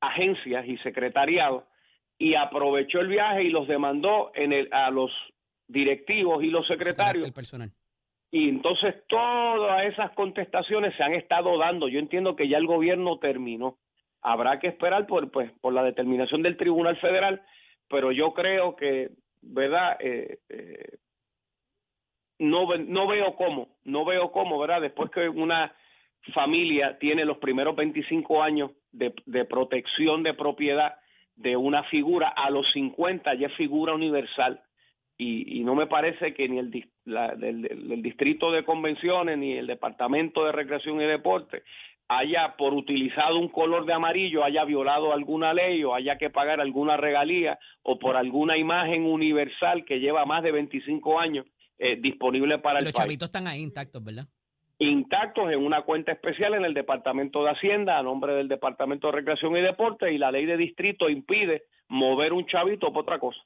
agencias 0.00 0.66
y 0.66 0.76
secretariados 0.78 1.64
y 2.18 2.34
aprovechó 2.34 3.00
el 3.00 3.08
viaje 3.08 3.44
y 3.44 3.50
los 3.50 3.68
demandó 3.68 4.32
en 4.34 4.52
el, 4.52 4.68
a 4.72 4.90
los 4.90 5.12
directivos 5.68 6.42
y 6.42 6.48
los 6.48 6.66
secretarios 6.66 7.26
El 7.26 7.32
personal. 7.32 7.70
y 8.32 8.48
entonces 8.48 8.94
todas 9.08 9.86
esas 9.86 10.10
contestaciones 10.12 10.94
se 10.96 11.02
han 11.02 11.14
estado 11.14 11.56
dando. 11.58 11.88
Yo 11.88 11.98
entiendo 11.98 12.34
que 12.36 12.48
ya 12.48 12.58
el 12.58 12.66
gobierno 12.66 13.18
terminó. 13.18 13.78
Habrá 14.20 14.58
que 14.58 14.66
esperar 14.66 15.06
por 15.06 15.30
pues 15.30 15.52
por 15.60 15.72
la 15.72 15.84
determinación 15.84 16.42
del 16.42 16.56
Tribunal 16.56 16.96
Federal, 16.96 17.40
pero 17.88 18.10
yo 18.10 18.34
creo 18.34 18.74
que, 18.74 19.10
¿verdad? 19.42 19.96
Eh, 20.00 20.40
eh, 20.48 20.98
no 22.40 22.66
no 22.76 23.06
veo 23.06 23.36
cómo, 23.36 23.68
no 23.84 24.04
veo 24.04 24.32
cómo, 24.32 24.58
¿verdad? 24.58 24.80
Después 24.80 25.10
que 25.10 25.28
una 25.28 25.72
familia 26.34 26.98
tiene 26.98 27.24
los 27.24 27.38
primeros 27.38 27.76
25 27.76 28.42
años 28.42 28.72
de, 28.90 29.14
de 29.26 29.44
protección 29.44 30.24
de 30.24 30.34
propiedad 30.34 30.96
de 31.38 31.56
una 31.56 31.82
figura, 31.84 32.28
a 32.28 32.50
los 32.50 32.66
50 32.72 33.34
ya 33.34 33.46
es 33.46 33.54
figura 33.54 33.94
universal 33.94 34.60
y, 35.16 35.60
y 35.60 35.64
no 35.64 35.74
me 35.74 35.86
parece 35.86 36.34
que 36.34 36.48
ni 36.48 36.58
el, 36.58 36.70
dis- 36.70 36.90
la- 37.04 37.34
del, 37.34 37.62
del- 37.62 37.88
del 37.88 38.02
distrito 38.02 38.50
de 38.52 38.64
convenciones 38.64 39.38
ni 39.38 39.52
el 39.52 39.66
departamento 39.66 40.44
de 40.44 40.52
recreación 40.52 41.00
y 41.00 41.04
deporte 41.06 41.62
haya 42.08 42.56
por 42.56 42.72
utilizado 42.74 43.38
un 43.38 43.48
color 43.48 43.84
de 43.84 43.92
amarillo 43.92 44.42
haya 44.42 44.64
violado 44.64 45.12
alguna 45.12 45.52
ley 45.52 45.84
o 45.84 45.94
haya 45.94 46.16
que 46.18 46.30
pagar 46.30 46.60
alguna 46.60 46.96
regalía 46.96 47.58
o 47.82 47.98
por 47.98 48.16
alguna 48.16 48.56
imagen 48.56 49.04
universal 49.04 49.84
que 49.84 50.00
lleva 50.00 50.24
más 50.24 50.42
de 50.42 50.52
25 50.52 51.20
años 51.20 51.44
eh, 51.78 51.96
disponible 52.00 52.58
para 52.58 52.78
el 52.78 52.84
los 52.86 52.92
país 52.94 53.04
chavitos 53.04 53.26
están 53.28 53.46
ahí 53.46 53.60
intactos, 53.62 54.02
¿verdad? 54.02 54.26
Intactos 54.78 55.50
en 55.50 55.64
una 55.64 55.82
cuenta 55.82 56.12
especial 56.12 56.54
en 56.54 56.64
el 56.64 56.74
Departamento 56.74 57.42
de 57.42 57.50
Hacienda 57.50 57.98
a 57.98 58.02
nombre 58.02 58.34
del 58.34 58.48
Departamento 58.48 59.08
de 59.08 59.14
Recreación 59.14 59.56
y 59.56 59.60
Deporte 59.60 60.12
y 60.12 60.18
la 60.18 60.30
ley 60.30 60.46
de 60.46 60.56
distrito 60.56 61.08
impide 61.08 61.64
mover 61.88 62.32
un 62.32 62.46
chavito 62.46 62.92
por 62.92 63.02
otra 63.02 63.18
cosa. 63.18 63.40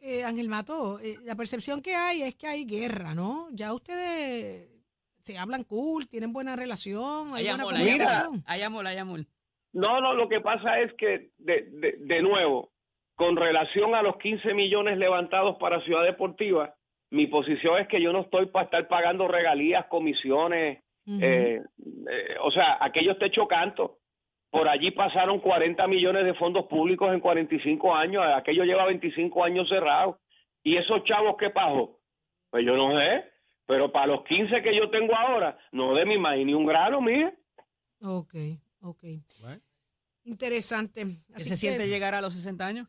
Eh, 0.00 0.24
Ángel 0.24 0.48
Mato, 0.48 0.98
eh, 1.00 1.16
la 1.24 1.34
percepción 1.36 1.80
que 1.80 1.94
hay 1.94 2.22
es 2.22 2.34
que 2.34 2.46
hay 2.46 2.64
guerra, 2.64 3.14
¿no? 3.14 3.48
Ya 3.52 3.72
ustedes 3.72 4.68
se 5.20 5.38
hablan 5.38 5.64
cool, 5.64 6.06
tienen 6.08 6.32
buena 6.32 6.56
relación, 6.56 7.34
hay 7.34 7.46
Hay 7.46 7.48
buena 7.48 7.62
amor, 7.62 7.74
comunicación. 7.74 8.44
Hay 8.46 8.62
amor, 8.62 8.86
hay 8.86 8.98
amor. 8.98 9.20
No, 9.72 10.00
no, 10.00 10.12
lo 10.12 10.28
que 10.28 10.40
pasa 10.40 10.80
es 10.80 10.92
que, 10.94 11.30
de, 11.38 11.62
de, 11.70 11.96
de 12.00 12.22
nuevo, 12.22 12.70
con 13.14 13.36
relación 13.36 13.94
a 13.94 14.02
los 14.02 14.18
15 14.18 14.52
millones 14.54 14.98
levantados 14.98 15.56
para 15.58 15.82
Ciudad 15.84 16.04
Deportiva, 16.04 16.73
mi 17.14 17.26
posición 17.28 17.78
es 17.78 17.88
que 17.88 18.00
yo 18.02 18.12
no 18.12 18.22
estoy 18.22 18.46
para 18.46 18.64
estar 18.64 18.88
pagando 18.88 19.28
regalías, 19.28 19.86
comisiones, 19.86 20.82
eh, 21.06 21.60
eh, 22.10 22.36
o 22.42 22.50
sea, 22.50 22.78
aquello 22.80 23.12
está 23.12 23.26
hecho 23.26 23.46
canto. 23.46 23.98
Por 24.50 24.68
allí 24.68 24.90
pasaron 24.90 25.40
40 25.40 25.86
millones 25.88 26.24
de 26.24 26.34
fondos 26.34 26.66
públicos 26.66 27.12
en 27.12 27.20
45 27.20 27.94
años, 27.94 28.22
aquello 28.36 28.64
lleva 28.64 28.86
25 28.86 29.44
años 29.44 29.68
cerrado. 29.68 30.18
¿Y 30.62 30.76
esos 30.76 31.04
chavos 31.04 31.36
qué 31.38 31.50
pasó? 31.50 31.98
Pues 32.50 32.64
yo 32.64 32.76
no 32.76 32.96
sé, 32.98 33.24
pero 33.66 33.90
para 33.92 34.06
los 34.06 34.24
15 34.24 34.62
que 34.62 34.74
yo 34.76 34.90
tengo 34.90 35.14
ahora, 35.14 35.58
no 35.72 35.94
de 35.94 36.04
mi 36.06 36.18
maíz 36.18 36.46
ni 36.46 36.54
un 36.54 36.66
grano, 36.66 37.00
mire. 37.00 37.34
Ok, 38.02 38.34
ok. 38.80 39.02
Bueno. 39.40 39.60
Interesante. 40.24 41.02
¿Qué 41.04 41.34
Así 41.34 41.44
se 41.44 41.50
que- 41.50 41.56
siente 41.56 41.88
llegar 41.88 42.14
a 42.14 42.20
los 42.22 42.32
60 42.32 42.66
años? 42.66 42.88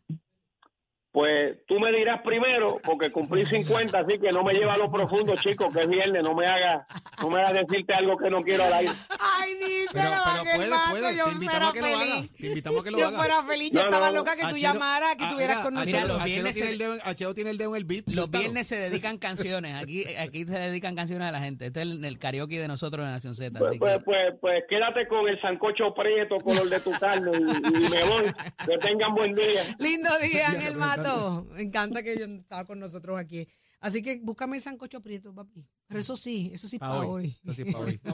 Pues 1.15 1.59
tú 1.65 1.79
me 1.79 1.93
dirás 1.93 2.21
primero, 2.23 2.77
porque 2.83 3.09
cumplí 3.09 3.45
50, 3.45 3.97
así 3.97 4.19
que 4.19 4.33
no 4.33 4.43
me 4.43 4.53
lleva 4.53 4.73
a 4.73 4.77
lo 4.77 4.91
profundo, 4.91 5.33
chico, 5.41 5.69
que 5.71 5.83
es 5.83 5.87
viernes, 5.87 6.21
no 6.21 6.35
me 6.35 6.45
haga, 6.45 6.85
no 7.21 7.29
me 7.29 7.39
haga 7.39 7.61
decirte 7.61 7.93
algo 7.93 8.17
que 8.17 8.29
no 8.29 8.43
quiero 8.43 8.65
al 8.65 8.73
aire. 8.73 8.91
Ay, 9.39 9.53
díselo, 9.55 10.15
Ángel 10.25 10.69
Mato, 10.69 11.11
yo 11.11 11.25
fuera 11.31 11.71
feliz. 11.71 12.31
Te 12.37 12.47
invitamos 12.47 12.81
a 12.81 12.83
que 12.83 12.91
lo 12.91 12.97
Yo 12.99 13.07
haga. 13.07 13.17
fuera 13.17 13.43
feliz, 13.43 13.71
yo 13.71 13.79
No, 13.81 13.85
estaba 13.87 14.09
no, 14.11 14.15
loca 14.17 14.35
que 14.35 14.45
tú 14.47 14.57
llamaras, 14.57 15.15
que 15.15 15.23
estuvieras 15.25 15.59
con 15.59 15.73
nosotros. 15.73 16.23
viernes 16.23 16.55
tiene 16.55 16.71
el 16.71 16.77
dedo 16.77 16.93
en- 16.95 17.47
el 17.47 17.57
dedo 17.57 17.69
en 17.71 17.75
el 17.77 17.85
beat. 17.85 18.03
Los 18.09 18.29
viernes 18.29 18.67
se 18.67 18.77
dedican 18.77 19.17
canciones. 19.27 19.75
Aquí, 19.81 20.03
aquí 20.17 20.45
se 20.45 20.59
dedican 20.59 20.95
canciones 20.95 21.27
a 21.27 21.31
la 21.31 21.39
gente. 21.39 21.67
Este 21.67 21.81
es 21.81 21.87
el, 21.87 22.03
el 22.05 22.19
karaoke 22.19 22.59
de 22.59 22.67
nosotros 22.67 23.05
en 23.05 23.11
Nación 23.11 23.35
Z. 23.35 23.57
Pues, 23.57 23.69
así 23.71 23.79
pues, 23.79 23.97
que- 23.97 24.03
pues, 24.03 24.33
pues 24.41 24.63
quédate 24.69 25.07
con 25.07 25.27
el 25.27 25.39
sancocho 25.41 25.93
prieto, 25.93 26.37
color 26.39 26.69
de 26.69 26.79
tu 26.79 26.91
carne, 26.91 27.31
y, 27.33 27.41
y 27.41 27.89
me 27.89 28.03
voy. 28.05 28.33
Que 28.65 28.77
tengan 28.79 29.13
buen 29.15 29.33
día. 29.33 29.63
Lindo 29.79 30.09
día, 30.19 30.49
Ángel 30.49 30.75
Mato. 30.75 31.47
Me 31.53 31.61
encanta 31.61 32.03
que 32.03 32.17
yo 32.17 32.25
estaba 32.25 32.65
con 32.65 32.79
nosotros 32.79 33.17
aquí. 33.19 33.47
Así 33.85 34.01
que 34.01 34.19
búscame 34.19 34.57
el 34.57 34.63
sancocho 34.63 34.99
prieto, 34.99 35.31
papi. 35.31 35.63
Pero 35.85 35.99
eso 35.99 36.17
sí, 36.17 36.49
eso 36.51 36.67
sí 36.67 36.79
Pa' 36.79 36.89
para 36.89 37.01
hoy. 37.01 37.07
hoy. 37.07 37.37
Eso 37.43 37.53
sí 37.53 37.61
es 37.67 37.71
pa' 37.71 37.79
hoy. 37.81 38.01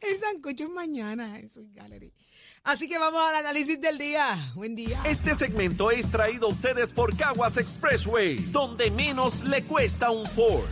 El 0.00 0.18
sancocho 0.18 0.64
es 0.64 0.70
mañana 0.70 1.38
en 1.38 1.46
Sweet 1.46 1.74
Gallery. 1.74 2.10
Así 2.64 2.88
que 2.88 2.98
vamos 2.98 3.22
al 3.22 3.34
análisis 3.34 3.78
del 3.78 3.98
día. 3.98 4.24
Buen 4.54 4.74
día. 4.74 4.98
Este 5.04 5.34
segmento 5.34 5.90
es 5.90 6.10
traído 6.10 6.46
a 6.46 6.50
ustedes 6.50 6.94
por 6.94 7.14
Caguas 7.14 7.58
Expressway, 7.58 8.36
donde 8.50 8.90
menos 8.92 9.44
le 9.44 9.64
cuesta 9.64 10.10
un 10.10 10.24
Ford. 10.24 10.70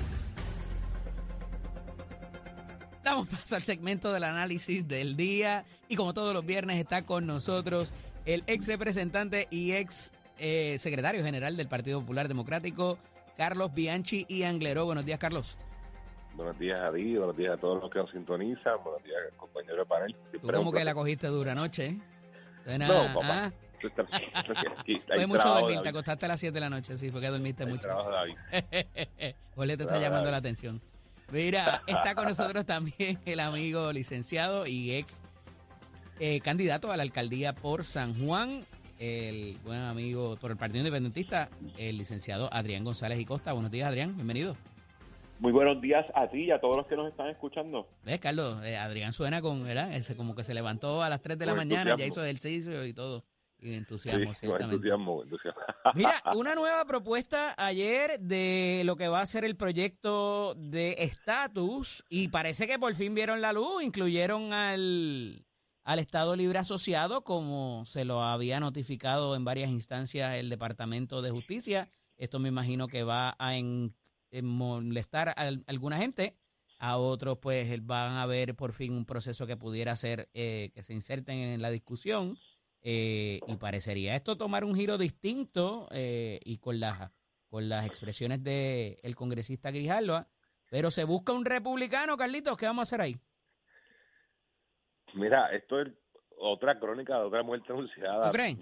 Damos 3.04 3.28
paso 3.28 3.54
al 3.54 3.64
segmento 3.64 4.14
del 4.14 4.24
análisis 4.24 4.88
del 4.88 5.14
día 5.14 5.66
y 5.88 5.96
como 5.96 6.14
todos 6.14 6.32
los 6.32 6.46
viernes 6.46 6.78
está 6.78 7.04
con 7.04 7.26
nosotros 7.26 7.92
el 8.24 8.44
ex 8.46 8.66
representante 8.66 9.46
y 9.50 9.72
ex 9.72 10.14
eh, 10.38 10.76
secretario 10.78 11.22
general 11.24 11.56
del 11.56 11.68
Partido 11.68 12.00
Popular 12.00 12.28
Democrático, 12.28 12.98
Carlos 13.36 13.72
Bianchi 13.74 14.24
y 14.28 14.42
Angleró. 14.44 14.84
Buenos 14.86 15.04
días, 15.04 15.18
Carlos. 15.18 15.56
Buenos 16.34 16.58
días 16.58 16.78
a 16.82 16.92
ti, 16.92 17.16
buenos 17.16 17.36
días 17.36 17.54
a 17.54 17.56
todos 17.56 17.82
los 17.82 17.90
que 17.90 17.98
nos 17.98 18.10
sintonizan, 18.10 18.74
buenos 18.84 19.02
días 19.02 19.16
compañero 19.38 19.76
de 19.76 19.86
panel. 19.86 20.16
Tú 20.32 20.40
como 20.52 20.70
que 20.70 20.84
la 20.84 20.92
cogiste 20.94 21.28
dura 21.28 21.54
noche, 21.54 21.86
¿eh? 21.86 21.98
Suena, 22.64 22.88
No, 22.88 23.14
papá. 23.14 23.52
ah, 23.52 23.52
fue 25.06 25.26
mucho 25.26 25.48
dormir, 25.48 25.80
te 25.80 25.88
acostaste 25.88 26.26
a 26.26 26.28
las 26.28 26.40
7 26.40 26.52
de 26.52 26.60
la 26.60 26.68
noche, 26.68 26.96
sí, 26.98 27.10
fue 27.10 27.20
que 27.22 27.28
dormiste 27.28 27.62
hay 27.64 27.70
mucho. 27.70 27.82
trabajo, 27.82 28.10
David. 28.10 28.34
Jorge 29.54 29.76
te 29.78 29.82
está 29.84 29.98
llamando 29.98 30.30
la 30.30 30.36
atención. 30.36 30.82
Mira, 31.32 31.82
está 31.86 32.14
con 32.14 32.26
nosotros 32.26 32.66
también 32.66 33.18
el 33.24 33.40
amigo 33.40 33.90
licenciado 33.92 34.66
y 34.66 34.92
ex 34.94 35.22
eh, 36.20 36.40
candidato 36.40 36.92
a 36.92 36.96
la 36.96 37.02
alcaldía 37.02 37.54
por 37.54 37.84
San 37.84 38.14
Juan, 38.14 38.64
el 38.98 39.58
buen 39.64 39.80
amigo 39.80 40.36
por 40.36 40.50
el 40.50 40.56
Partido 40.56 40.78
Independentista, 40.78 41.48
el 41.76 41.98
licenciado 41.98 42.48
Adrián 42.52 42.84
González 42.84 43.18
y 43.18 43.24
Costa. 43.24 43.52
Buenos 43.52 43.70
días, 43.70 43.88
Adrián, 43.88 44.14
bienvenido. 44.14 44.56
Muy 45.38 45.52
buenos 45.52 45.82
días 45.82 46.06
a 46.14 46.28
ti 46.28 46.44
y 46.44 46.50
a 46.50 46.60
todos 46.60 46.78
los 46.78 46.86
que 46.86 46.96
nos 46.96 47.08
están 47.10 47.28
escuchando. 47.28 47.86
¿Ves, 48.04 48.18
Carlos? 48.20 48.64
Eh, 48.64 48.76
Adrián 48.76 49.12
suena 49.12 49.42
con, 49.42 49.64
¿verdad? 49.64 49.94
Ese 49.94 50.16
como 50.16 50.34
que 50.34 50.42
se 50.42 50.54
levantó 50.54 51.02
a 51.02 51.10
las 51.10 51.20
3 51.20 51.38
de 51.38 51.46
la 51.46 51.54
mañana, 51.54 51.94
ya 51.96 52.06
hizo 52.06 52.24
ejercicio 52.24 52.84
y 52.86 52.94
todo. 52.94 53.22
Y 53.58 53.68
Sí, 53.68 53.74
entusiasmo, 53.74 54.34
ciertamente. 54.34 54.74
entusiasmo, 54.76 55.22
entusiasmo. 55.22 55.60
Mira, 55.94 56.22
una 56.34 56.54
nueva 56.54 56.84
propuesta 56.84 57.54
ayer 57.56 58.18
de 58.20 58.82
lo 58.84 58.96
que 58.96 59.08
va 59.08 59.20
a 59.20 59.26
ser 59.26 59.44
el 59.44 59.56
proyecto 59.56 60.54
de 60.56 60.96
estatus 60.98 62.04
y 62.10 62.28
parece 62.28 62.66
que 62.66 62.78
por 62.78 62.94
fin 62.94 63.14
vieron 63.14 63.40
la 63.40 63.52
luz, 63.54 63.82
incluyeron 63.82 64.52
al, 64.52 65.45
al 65.86 66.00
Estado 66.00 66.34
Libre 66.34 66.58
Asociado 66.58 67.22
como 67.22 67.84
se 67.86 68.04
lo 68.04 68.20
había 68.22 68.58
notificado 68.58 69.36
en 69.36 69.44
varias 69.44 69.70
instancias 69.70 70.34
el 70.34 70.50
Departamento 70.50 71.22
de 71.22 71.30
Justicia. 71.30 71.88
Esto 72.16 72.40
me 72.40 72.48
imagino 72.48 72.88
que 72.88 73.04
va 73.04 73.36
a 73.38 73.56
en- 73.56 73.94
en 74.32 74.46
molestar 74.46 75.28
a 75.28 75.32
al- 75.32 75.62
alguna 75.68 75.98
gente. 75.98 76.36
A 76.78 76.98
otros, 76.98 77.38
pues, 77.38 77.86
van 77.86 78.16
a 78.16 78.26
ver 78.26 78.56
por 78.56 78.72
fin 78.72 78.92
un 78.94 79.06
proceso 79.06 79.46
que 79.46 79.56
pudiera 79.56 79.94
ser 79.96 80.28
eh, 80.34 80.72
que 80.74 80.82
se 80.82 80.92
inserten 80.92 81.38
en 81.38 81.62
la 81.62 81.70
discusión 81.70 82.36
eh, 82.82 83.40
y 83.46 83.56
parecería 83.56 84.14
esto 84.16 84.36
tomar 84.36 84.64
un 84.64 84.74
giro 84.74 84.98
distinto 84.98 85.88
eh, 85.92 86.40
y 86.44 86.58
con 86.58 86.80
las, 86.80 87.10
con 87.48 87.68
las 87.68 87.86
expresiones 87.86 88.42
del 88.42 88.98
el 89.02 89.14
congresista 89.14 89.70
Grijalva, 89.70 90.28
pero 90.68 90.90
se 90.90 91.04
busca 91.04 91.32
un 91.32 91.44
republicano, 91.44 92.16
Carlitos, 92.16 92.56
¿qué 92.58 92.66
vamos 92.66 92.82
a 92.82 92.88
hacer 92.88 93.00
ahí? 93.00 93.16
Mira, 95.16 95.48
esto 95.52 95.80
es 95.80 95.88
otra 96.38 96.78
crónica 96.78 97.18
de 97.18 97.24
otra 97.24 97.42
muerte 97.42 97.72
anunciada. 97.72 98.30
¿Tú 98.30 98.36
crees? 98.36 98.58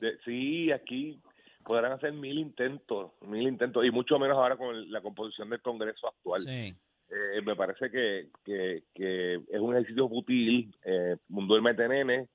De- 0.00 0.18
sí, 0.24 0.70
aquí 0.72 1.20
podrán 1.64 1.92
hacer 1.92 2.12
mil 2.12 2.38
intentos, 2.38 3.12
mil 3.22 3.46
intentos, 3.46 3.84
y 3.84 3.90
mucho 3.90 4.18
menos 4.18 4.36
ahora 4.36 4.56
con 4.56 4.90
la 4.90 5.00
composición 5.00 5.50
del 5.50 5.60
Congreso 5.60 6.08
actual. 6.08 6.40
Sí. 6.40 6.74
Eh, 7.10 7.42
me 7.42 7.56
parece 7.56 7.90
que, 7.90 8.28
que, 8.44 8.84
que 8.94 9.34
es 9.34 9.60
un 9.60 9.74
ejercicio 9.74 10.08
futil, 10.08 10.74
eh, 10.84 11.16
un 11.30 11.48
duermete 11.48 11.88
nene, 11.88 12.28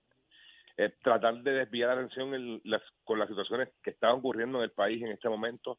eh, 0.77 0.93
tratar 1.03 1.41
de 1.41 1.51
desviar 1.51 1.89
la 1.89 2.01
atención 2.01 2.33
en 2.33 2.61
las, 2.63 2.81
con 3.03 3.19
las 3.19 3.29
situaciones 3.29 3.69
que 3.83 3.91
están 3.91 4.11
ocurriendo 4.11 4.57
en 4.57 4.65
el 4.65 4.71
país 4.71 5.01
en 5.01 5.11
este 5.11 5.29
momento, 5.29 5.77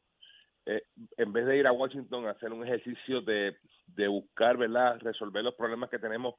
eh, 0.65 0.83
en 1.17 1.31
vez 1.33 1.45
de 1.45 1.57
ir 1.57 1.67
a 1.67 1.73
Washington 1.73 2.25
a 2.25 2.31
hacer 2.31 2.51
un 2.51 2.65
ejercicio 2.65 3.21
de, 3.21 3.57
de 3.87 4.07
buscar, 4.07 4.57
¿verdad?, 4.57 4.97
resolver 5.01 5.43
los 5.43 5.55
problemas 5.55 5.89
que 5.89 5.99
tenemos, 5.99 6.35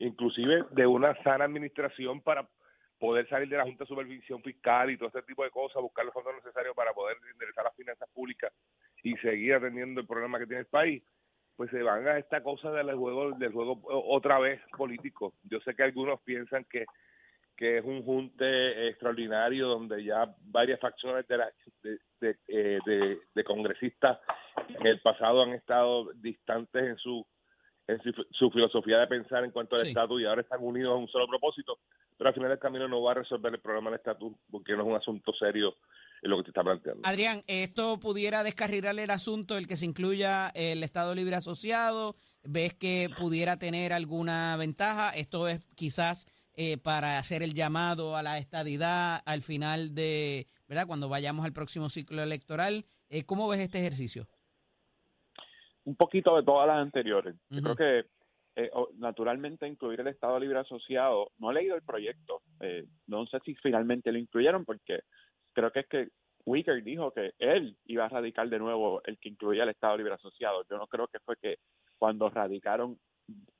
inclusive 0.00 0.64
de 0.72 0.86
una 0.86 1.14
sana 1.22 1.44
administración 1.44 2.20
para 2.20 2.48
poder 2.98 3.26
salir 3.28 3.48
de 3.48 3.56
la 3.56 3.64
Junta 3.64 3.84
de 3.84 3.88
Supervisión 3.88 4.42
Fiscal 4.42 4.90
y 4.90 4.98
todo 4.98 5.08
ese 5.08 5.22
tipo 5.22 5.42
de 5.44 5.50
cosas, 5.50 5.80
buscar 5.80 6.04
los 6.04 6.12
fondos 6.12 6.34
necesarios 6.34 6.74
para 6.74 6.92
poder 6.92 7.16
enderezar 7.32 7.64
las 7.64 7.74
finanzas 7.76 8.08
públicas 8.12 8.52
y 9.02 9.16
seguir 9.18 9.54
atendiendo 9.54 10.00
el 10.02 10.06
problema 10.06 10.38
que 10.38 10.46
tiene 10.46 10.60
el 10.62 10.66
país 10.66 11.02
pues 11.56 11.70
se 11.70 11.82
van 11.82 12.06
a 12.08 12.16
esta 12.18 12.42
cosa 12.42 12.72
del 12.72 12.94
juego 12.96 13.32
del 13.32 13.52
juego 13.52 13.80
otra 13.84 14.38
vez 14.38 14.60
político. 14.78 15.34
Yo 15.42 15.60
sé 15.60 15.74
que 15.74 15.82
algunos 15.82 16.20
piensan 16.22 16.64
que 16.64 16.86
que 17.54 17.76
es 17.76 17.84
un 17.84 18.02
junte 18.02 18.88
extraordinario 18.88 19.66
donde 19.68 20.02
ya 20.02 20.34
varias 20.44 20.80
facciones 20.80 21.28
de, 21.28 21.36
la, 21.36 21.52
de, 21.82 22.36
eh, 22.48 22.78
de- 22.86 23.18
de 23.34 23.44
congresistas 23.44 24.18
en 24.68 24.86
el 24.86 24.98
pasado 25.02 25.42
han 25.42 25.50
estado 25.50 26.10
distantes 26.14 26.82
en 26.82 26.96
su 26.96 27.26
en 27.90 28.00
su, 28.32 28.50
filosofía 28.50 28.98
de 28.98 29.06
pensar 29.06 29.44
en 29.44 29.50
cuanto 29.50 29.76
al 29.76 29.82
Sí. 29.82 29.88
estatus 29.88 30.20
y 30.20 30.24
ahora 30.24 30.42
están 30.42 30.62
unidos 30.62 30.92
a 30.92 30.96
un 30.96 31.08
solo 31.08 31.26
propósito, 31.26 31.78
pero 32.16 32.28
al 32.28 32.34
final 32.34 32.50
del 32.50 32.58
camino 32.58 32.88
no 32.88 33.02
va 33.02 33.12
a 33.12 33.14
resolver 33.14 33.52
el 33.52 33.60
problema 33.60 33.90
del 33.90 33.98
estatus 33.98 34.32
porque 34.50 34.72
no 34.74 34.82
es 34.82 34.88
un 34.88 34.96
asunto 34.96 35.32
serio 35.32 35.74
en 36.22 36.30
lo 36.30 36.36
que 36.38 36.44
te 36.44 36.50
está 36.50 36.62
planteando. 36.62 37.02
Adrián, 37.04 37.42
¿esto 37.46 37.98
pudiera 37.98 38.42
descarrilar 38.42 38.98
el 38.98 39.10
asunto, 39.10 39.56
el 39.56 39.66
que 39.66 39.76
se 39.76 39.86
incluya 39.86 40.48
el 40.54 40.82
Estado 40.82 41.14
Libre 41.14 41.36
Asociado? 41.36 42.14
¿Ves 42.42 42.74
que 42.74 43.08
pudiera 43.18 43.58
tener 43.58 43.92
alguna 43.92 44.56
ventaja? 44.56 45.10
Esto 45.10 45.48
es 45.48 45.60
quizás 45.74 46.26
eh, 46.54 46.76
para 46.78 47.18
hacer 47.18 47.42
el 47.42 47.54
llamado 47.54 48.16
a 48.16 48.22
la 48.22 48.38
estadidad 48.38 49.22
al 49.24 49.40
final 49.42 49.94
de, 49.94 50.46
¿verdad? 50.68 50.86
Cuando 50.86 51.08
vayamos 51.08 51.44
al 51.44 51.52
próximo 51.52 51.88
ciclo 51.88 52.22
electoral. 52.22 52.84
Eh, 53.08 53.24
¿Cómo 53.24 53.48
ves 53.48 53.60
este 53.60 53.78
ejercicio? 53.78 54.28
Un 55.84 55.96
poquito 55.96 56.36
de 56.36 56.42
todas 56.42 56.66
las 56.66 56.78
anteriores. 56.78 57.34
Yo 57.48 57.62
creo 57.62 57.76
que 57.76 58.06
eh, 58.56 58.70
naturalmente 58.96 59.66
incluir 59.66 60.00
el 60.00 60.08
Estado 60.08 60.38
Libre 60.38 60.58
Asociado, 60.58 61.30
no 61.38 61.50
he 61.50 61.54
leído 61.54 61.76
el 61.76 61.82
proyecto, 61.82 62.42
eh, 62.60 62.84
no 63.06 63.26
sé 63.26 63.38
si 63.44 63.54
finalmente 63.56 64.12
lo 64.12 64.18
incluyeron 64.18 64.64
porque 64.64 65.00
creo 65.52 65.70
que 65.70 65.80
es 65.80 65.86
que 65.88 66.08
Wicker 66.44 66.82
dijo 66.82 67.12
que 67.12 67.32
él 67.38 67.76
iba 67.84 68.06
a 68.06 68.08
radicar 68.08 68.48
de 68.48 68.58
nuevo 68.58 69.00
el 69.04 69.18
que 69.18 69.28
incluía 69.28 69.62
el 69.62 69.68
Estado 69.68 69.96
Libre 69.98 70.14
Asociado. 70.14 70.64
Yo 70.68 70.78
no 70.78 70.86
creo 70.86 71.06
que 71.08 71.20
fue 71.20 71.36
que 71.36 71.58
cuando 71.98 72.28
radicaron, 72.30 72.98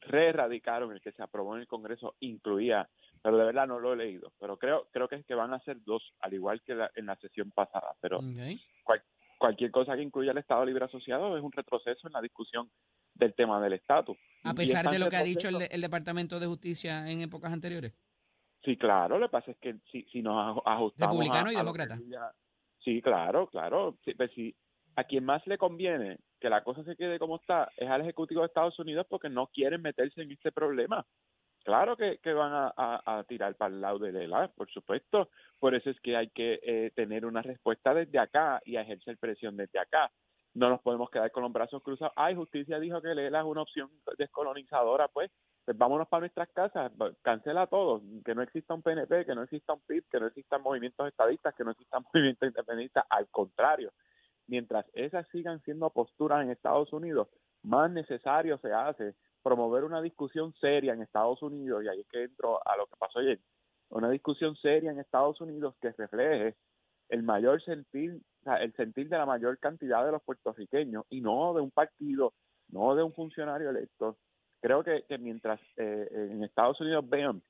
re-radicaron 0.00 0.92
el 0.92 1.00
que 1.00 1.12
se 1.12 1.22
aprobó 1.22 1.54
en 1.54 1.60
el 1.62 1.66
Congreso, 1.68 2.16
incluía, 2.20 2.88
pero 3.22 3.36
de 3.36 3.44
verdad 3.44 3.66
no 3.68 3.78
lo 3.78 3.92
he 3.92 3.96
leído. 3.96 4.32
Pero 4.40 4.56
creo 4.56 4.88
creo 4.92 5.08
que 5.08 5.16
es 5.16 5.26
que 5.26 5.34
van 5.34 5.52
a 5.52 5.60
ser 5.60 5.76
dos, 5.84 6.14
al 6.20 6.34
igual 6.34 6.62
que 6.62 6.74
la- 6.74 6.90
en 6.94 7.06
la 7.06 7.16
sesión 7.16 7.50
pasada. 7.50 7.94
Pero 8.00 8.18
Ok. 8.18 8.24
cual- 8.82 9.02
cualquier 9.40 9.70
cosa 9.70 9.96
que 9.96 10.02
incluya 10.02 10.32
el 10.32 10.38
Estado 10.38 10.64
Libre 10.66 10.84
Asociado 10.84 11.36
es 11.36 11.42
un 11.42 11.50
retroceso 11.50 12.06
en 12.06 12.12
la 12.12 12.20
discusión 12.20 12.70
del 13.14 13.34
tema 13.34 13.60
del 13.60 13.72
estatus. 13.72 14.16
A 14.44 14.54
pesar 14.54 14.84
es 14.84 14.92
de 14.92 14.98
lo 14.98 15.08
que 15.08 15.16
ha 15.16 15.22
dicho 15.24 15.48
el, 15.48 15.80
Departamento 15.80 16.38
de 16.38 16.46
Justicia 16.46 17.10
en 17.10 17.22
épocas 17.22 17.50
anteriores. 17.52 17.94
Sí, 18.62 18.76
claro, 18.76 19.18
lo 19.18 19.26
que 19.26 19.32
pasa 19.32 19.50
es 19.50 19.56
que 19.58 19.76
si, 19.90 20.02
si 20.12 20.20
nos 20.20 20.34
aj- 20.34 20.62
ajustamos 20.66 21.16
Republicano 21.16 21.48
a- 21.48 21.52
y 21.52 21.56
demócrata. 21.56 21.98
sí, 22.84 23.00
claro, 23.00 23.48
claro. 23.48 23.98
Sí, 24.04 24.12
pues 24.14 24.30
sí, 24.34 24.54
a 24.96 25.04
quien 25.04 25.24
más 25.24 25.44
le 25.46 25.56
conviene 25.56 26.18
que 26.38 26.50
la 26.50 26.62
cosa 26.62 26.84
se 26.84 26.94
quede 26.94 27.18
como 27.18 27.36
está 27.36 27.70
es 27.78 27.88
al 27.88 28.02
Ejecutivo 28.02 28.42
de 28.42 28.48
Estados 28.48 28.78
Unidos 28.78 29.06
porque 29.08 29.30
no 29.30 29.46
quieren 29.46 29.80
meterse 29.80 30.20
en 30.20 30.32
este 30.32 30.52
problema. 30.52 31.06
Claro 31.64 31.96
que, 31.96 32.18
que 32.18 32.32
van 32.32 32.72
a, 32.76 33.24
tirar 33.28 33.54
para 33.54 33.74
el 33.74 33.80
lado 33.80 33.98
de 33.98 34.12
Lela, 34.12 34.48
por 34.48 34.70
supuesto. 34.70 35.28
Por 35.58 35.74
eso 35.74 35.90
es 35.90 36.00
que 36.00 36.16
hay 36.16 36.30
que 36.30 36.58
eh, 36.62 36.90
tener 36.94 37.26
una 37.26 37.42
respuesta 37.42 37.92
desde 37.92 38.18
acá 38.18 38.60
y 38.64 38.76
ejercer 38.76 39.18
presión 39.18 39.56
desde 39.56 39.78
acá. 39.78 40.10
No 40.54 40.68
nos 40.68 40.80
podemos 40.80 41.10
quedar 41.10 41.30
con 41.30 41.42
los 41.42 41.52
brazos 41.52 41.82
cruzados. 41.82 42.14
Ay, 42.16 42.34
justicia 42.34 42.80
dijo 42.80 43.00
que 43.00 43.14
Lela 43.14 43.40
es 43.40 43.44
una 43.44 43.62
opción 43.62 43.90
descolonizadora, 44.18 45.08
pues. 45.08 45.30
Pues 45.64 45.76
vámonos 45.76 46.08
para 46.08 46.22
nuestras 46.22 46.48
casas, 46.48 46.90
cancela 47.22 47.66
todo, 47.66 48.00
que 48.24 48.34
no 48.34 48.42
exista 48.42 48.74
un 48.74 48.82
PNP, 48.82 49.26
que 49.26 49.34
no 49.34 49.42
exista 49.42 49.74
un 49.74 49.80
PIB, 49.80 50.04
que 50.10 50.18
no 50.18 50.26
existan 50.26 50.62
movimientos 50.62 51.06
estadistas, 51.06 51.54
que 51.54 51.64
no 51.64 51.72
existan 51.72 52.02
movimientos 52.14 52.48
independentistas, 52.48 53.04
al 53.10 53.28
contrario, 53.28 53.92
mientras 54.46 54.86
esas 54.94 55.28
sigan 55.28 55.60
siendo 55.62 55.90
posturas 55.90 56.42
en 56.42 56.50
Estados 56.50 56.92
Unidos, 56.92 57.28
más 57.62 57.90
necesario 57.90 58.58
se 58.58 58.72
hace 58.72 59.14
promover 59.42 59.84
una 59.84 60.02
discusión 60.02 60.54
seria 60.60 60.92
en 60.92 61.02
Estados 61.02 61.42
Unidos, 61.42 61.84
y 61.84 61.88
ahí 61.88 62.00
es 62.00 62.08
que 62.08 62.24
entro 62.24 62.60
a 62.66 62.76
lo 62.76 62.86
que 62.86 62.96
pasó 62.98 63.20
ayer, 63.20 63.40
una 63.90 64.10
discusión 64.10 64.56
seria 64.56 64.90
en 64.92 65.00
Estados 65.00 65.40
Unidos 65.40 65.74
que 65.80 65.92
refleje 65.92 66.56
el 67.08 67.22
mayor 67.24 67.62
sentir, 67.62 68.20
el 68.60 68.72
sentir 68.74 69.08
de 69.08 69.18
la 69.18 69.26
mayor 69.26 69.58
cantidad 69.58 70.04
de 70.04 70.12
los 70.12 70.22
puertorriqueños 70.22 71.04
y 71.10 71.20
no 71.20 71.54
de 71.54 71.60
un 71.60 71.70
partido, 71.72 72.32
no 72.68 72.94
de 72.94 73.02
un 73.02 73.12
funcionario 73.12 73.70
electo. 73.70 74.16
Creo 74.60 74.84
que, 74.84 75.04
que 75.08 75.18
mientras 75.18 75.60
eh, 75.76 76.08
en 76.12 76.44
Estados 76.44 76.80
Unidos 76.80 77.08
vean, 77.08 77.42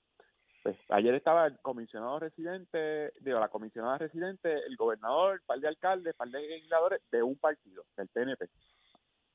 pues 0.63 0.77
ayer 0.91 1.15
estaba 1.15 1.47
el 1.47 1.59
comisionado 1.61 2.19
residente, 2.19 3.13
digo, 3.21 3.39
la 3.39 3.49
comisionada 3.49 3.99
residente, 3.99 4.53
el 4.67 4.77
gobernador, 4.77 5.35
el 5.35 5.41
par 5.43 5.59
de 5.61 5.69
alcaldes, 5.69 6.15
par 6.15 6.29
de 6.29 6.41
legisladores 6.41 7.03
de 7.11 7.23
un 7.23 7.37
partido, 7.37 7.85
del 7.97 8.09
PNP, 8.09 8.49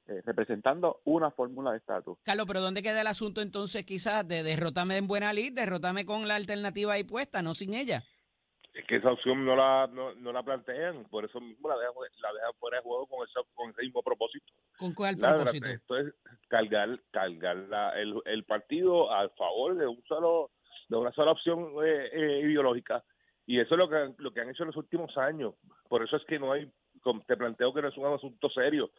eh, 0.08 0.22
representando 0.26 1.02
una 1.06 1.32
fórmula 1.32 1.72
de 1.72 1.78
estatus. 1.78 2.18
Carlos, 2.24 2.46
pero 2.48 2.62
¿dónde 2.62 2.84
queda 2.84 3.02
el 3.02 3.08
asunto 3.08 3.42
entonces 3.42 3.84
quizás 3.86 4.28
de 4.28 4.44
derrotarme 4.44 4.98
en 4.98 5.08
buena 5.08 5.34
lid, 5.34 5.54
derrotarme 5.54 6.06
con 6.06 6.28
la 6.28 6.36
alternativa 6.36 6.94
ahí 6.94 7.04
puesta, 7.04 7.42
no 7.42 7.54
sin 7.54 7.74
ella? 7.74 8.04
Es 8.74 8.86
que 8.88 8.98
esa 8.98 9.10
opción 9.12 9.46
no 9.46 9.56
la 9.56 9.88
no, 9.88 10.14
no 10.16 10.34
la 10.34 10.44
plantean, 10.44 11.06
por 11.06 11.24
eso 11.24 11.40
mismo 11.40 11.70
la 11.70 11.78
dejan, 11.78 11.94
la 12.22 12.34
dejan 12.34 12.54
fuera 12.60 12.78
de 12.78 12.84
juego 12.84 13.08
con 13.08 13.26
ese, 13.26 13.40
con 13.54 13.70
ese 13.72 13.82
mismo 13.84 14.04
propósito. 14.04 14.52
¿Con 14.78 14.94
cuál 14.94 15.18
propósito? 15.18 15.68
Esto 15.68 15.98
es 15.98 16.14
cargar, 16.50 17.00
cargar 17.12 17.56
la- 17.56 17.98
el, 18.00 18.14
el 18.26 18.44
partido 18.44 19.12
a 19.14 19.30
favor 19.30 19.78
de 19.78 19.88
un 19.88 20.04
solo, 20.04 20.52
de 20.90 20.98
una 20.98 21.14
sola 21.14 21.32
opción 21.32 21.70
eh, 21.86 22.10
eh, 22.12 22.40
ideológica. 22.44 23.02
Y 23.48 23.60
eso 23.62 23.76
es 23.76 23.78
lo 23.80 23.88
que, 23.88 24.14
lo 24.18 24.34
que 24.34 24.42
han 24.42 24.50
hecho 24.50 24.64
en 24.64 24.68
los 24.68 24.76
últimos 24.78 25.18
años. 25.18 25.54
Por 25.88 26.04
eso 26.04 26.18
es 26.18 26.26
que 26.26 26.38
no 26.38 26.52
hay, 26.52 26.70
te 27.28 27.38
planteo 27.38 27.74
que 27.74 27.82
no 27.82 27.88
es 27.88 27.98
un 27.98 28.14
asunto 28.14 28.50
serio. 28.50 28.92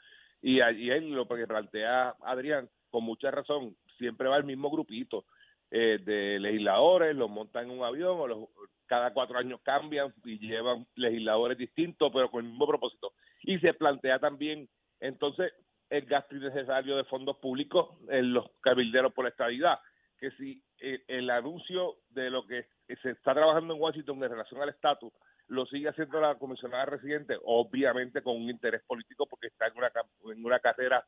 Y 0.42 0.61
allí 0.61 0.90
él, 0.90 1.12
lo 1.12 1.27
que 1.27 1.46
plantea 1.46 2.14
Adrián, 2.22 2.68
con 2.90 3.05
mucha 3.05 3.31
razón, 3.31 3.77
siempre 3.99 4.29
va 4.29 4.37
el 4.37 4.44
mismo 4.44 4.70
grupito 4.70 5.25
eh, 5.70 5.99
de 6.05 6.38
legisladores, 6.38 7.16
los 7.16 7.29
montan 7.29 7.64
en 7.64 7.79
un 7.79 7.85
avión, 7.85 8.18
o 8.20 8.27
los, 8.27 8.49
cada 8.87 9.12
cuatro 9.12 9.38
años 9.38 9.61
cambian 9.62 10.14
y 10.25 10.38
llevan 10.38 10.87
legisladores 10.94 11.59
distintos, 11.59 12.11
pero 12.12 12.31
con 12.31 12.44
el 12.44 12.51
mismo 12.51 12.66
propósito. 12.66 13.12
Y 13.42 13.59
se 13.59 13.75
plantea 13.75 14.18
también, 14.18 14.68
entonces, 15.01 15.53
el 15.90 16.07
gasto 16.07 16.37
innecesario 16.37 16.96
de 16.96 17.05
fondos 17.05 17.37
públicos 17.37 17.90
en 18.09 18.33
los 18.33 18.51
cabilderos 18.61 19.12
por 19.12 19.25
la 19.25 19.31
estabilidad, 19.31 19.79
que 20.18 20.31
si 20.33 20.62
eh, 20.81 21.03
el 21.09 21.31
anuncio 21.31 21.96
de 22.11 22.31
lo 22.31 22.46
que 22.46 22.66
se 23.03 23.11
está 23.11 23.35
trabajando 23.35 23.75
en 23.75 23.81
Washington 23.81 24.22
en 24.22 24.31
relación 24.31 24.62
al 24.62 24.70
estatus 24.70 25.12
lo 25.49 25.67
sigue 25.67 25.89
haciendo 25.89 26.21
la 26.21 26.35
comisionada 26.37 26.87
residente, 26.87 27.37
obviamente 27.45 28.23
con 28.23 28.37
un 28.37 28.51
interés 28.51 28.83
político 28.87 29.27
porque 29.27 29.47
está 29.49 29.67
en 29.69 29.77
una, 29.77 29.91
en 30.33 30.45
una 30.45 30.59
carrera 30.61 31.05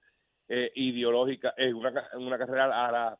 eh, 0.48 0.70
ideológica, 0.74 1.54
en 1.56 1.74
una, 1.74 1.92
ca- 1.92 2.08
en 2.12 2.20
una 2.22 2.38
carrera 2.38 2.86
a 2.86 2.92
la 2.92 3.18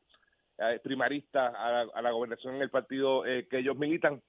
eh, 0.57 0.79
primarista, 0.83 1.47
a 1.47 1.71
la, 1.71 1.91
a 1.93 2.01
la 2.01 2.11
gobernación 2.11 2.55
en 2.55 2.61
el 2.61 2.69
partido 2.69 3.25
eh, 3.25 3.47
que 3.49 3.59
ellos 3.59 3.77
militan, 3.77 4.21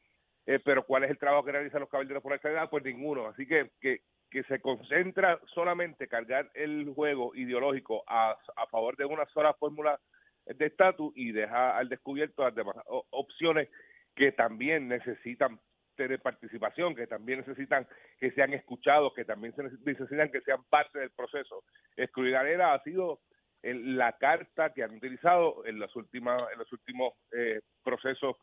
eh, 0.47 0.59
pero 0.65 0.85
¿cuál 0.85 1.05
es 1.05 1.11
el 1.11 1.19
trabajo 1.19 1.45
que 1.45 1.53
realizan 1.53 1.81
los 1.81 1.89
caballeros 1.89 2.23
por 2.23 2.33
la 2.33 2.37
estabilidad? 2.37 2.71
Pues 2.71 2.85
ninguno. 2.85 3.27
Así 3.29 3.47
que, 3.47 3.71
que, 3.81 4.01
que 4.31 4.43
se 4.45 4.61
concentra 4.61 5.41
solamente 5.55 6.09
cargar 6.09 6.51
el 6.55 6.93
juego 6.95 7.35
ideológico 7.35 8.03
a, 8.07 8.37
a 8.57 8.67
favor 8.67 8.97
de 8.97 9.05
una 9.05 9.27
sola 9.27 9.55
fórmula 9.55 9.99
de 10.47 10.67
estatus 10.67 11.13
y 11.15 11.33
deja 11.33 11.77
al 11.77 11.89
descubierto 11.89 12.43
las 12.43 12.55
demás 12.55 12.77
opciones 13.11 13.69
que 14.15 14.33
también 14.33 14.89
necesitan 14.89 15.61
tener 16.05 16.21
participación, 16.23 16.95
que 16.95 17.07
también 17.07 17.41
necesitan 17.41 17.87
que 18.19 18.31
sean 18.33 18.55
escuchados, 18.55 19.13
que 19.15 19.25
también 19.25 19.55
se 19.55 19.63
neces- 19.63 19.81
necesitan 19.85 20.31
que 20.31 20.41
sean 20.41 20.63
parte 20.71 20.99
del 20.99 21.11
proceso. 21.11 21.63
Excluir 21.97 22.37
a 22.37 22.43
Lela 22.43 22.75
ha 22.75 22.83
sido 22.83 23.21
el- 23.63 23.97
la 23.99 24.17
carta 24.17 24.73
que 24.73 24.83
han 24.83 24.95
utilizado 24.97 25.65
en 25.67 25.79
los 25.79 25.95
últimos 25.97 26.43
en 26.53 26.59
los 26.59 26.73
últimos 26.73 27.13
eh, 27.33 27.61
procesos 27.85 28.37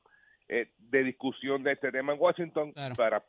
eh, 0.49 0.71
de 0.77 1.03
discusión 1.03 1.63
de 1.63 1.71
este 1.73 1.91
tema 1.91 2.13
en 2.13 2.19
Washington 2.21 2.71
Claro. 2.73 2.95
para, 2.95 3.25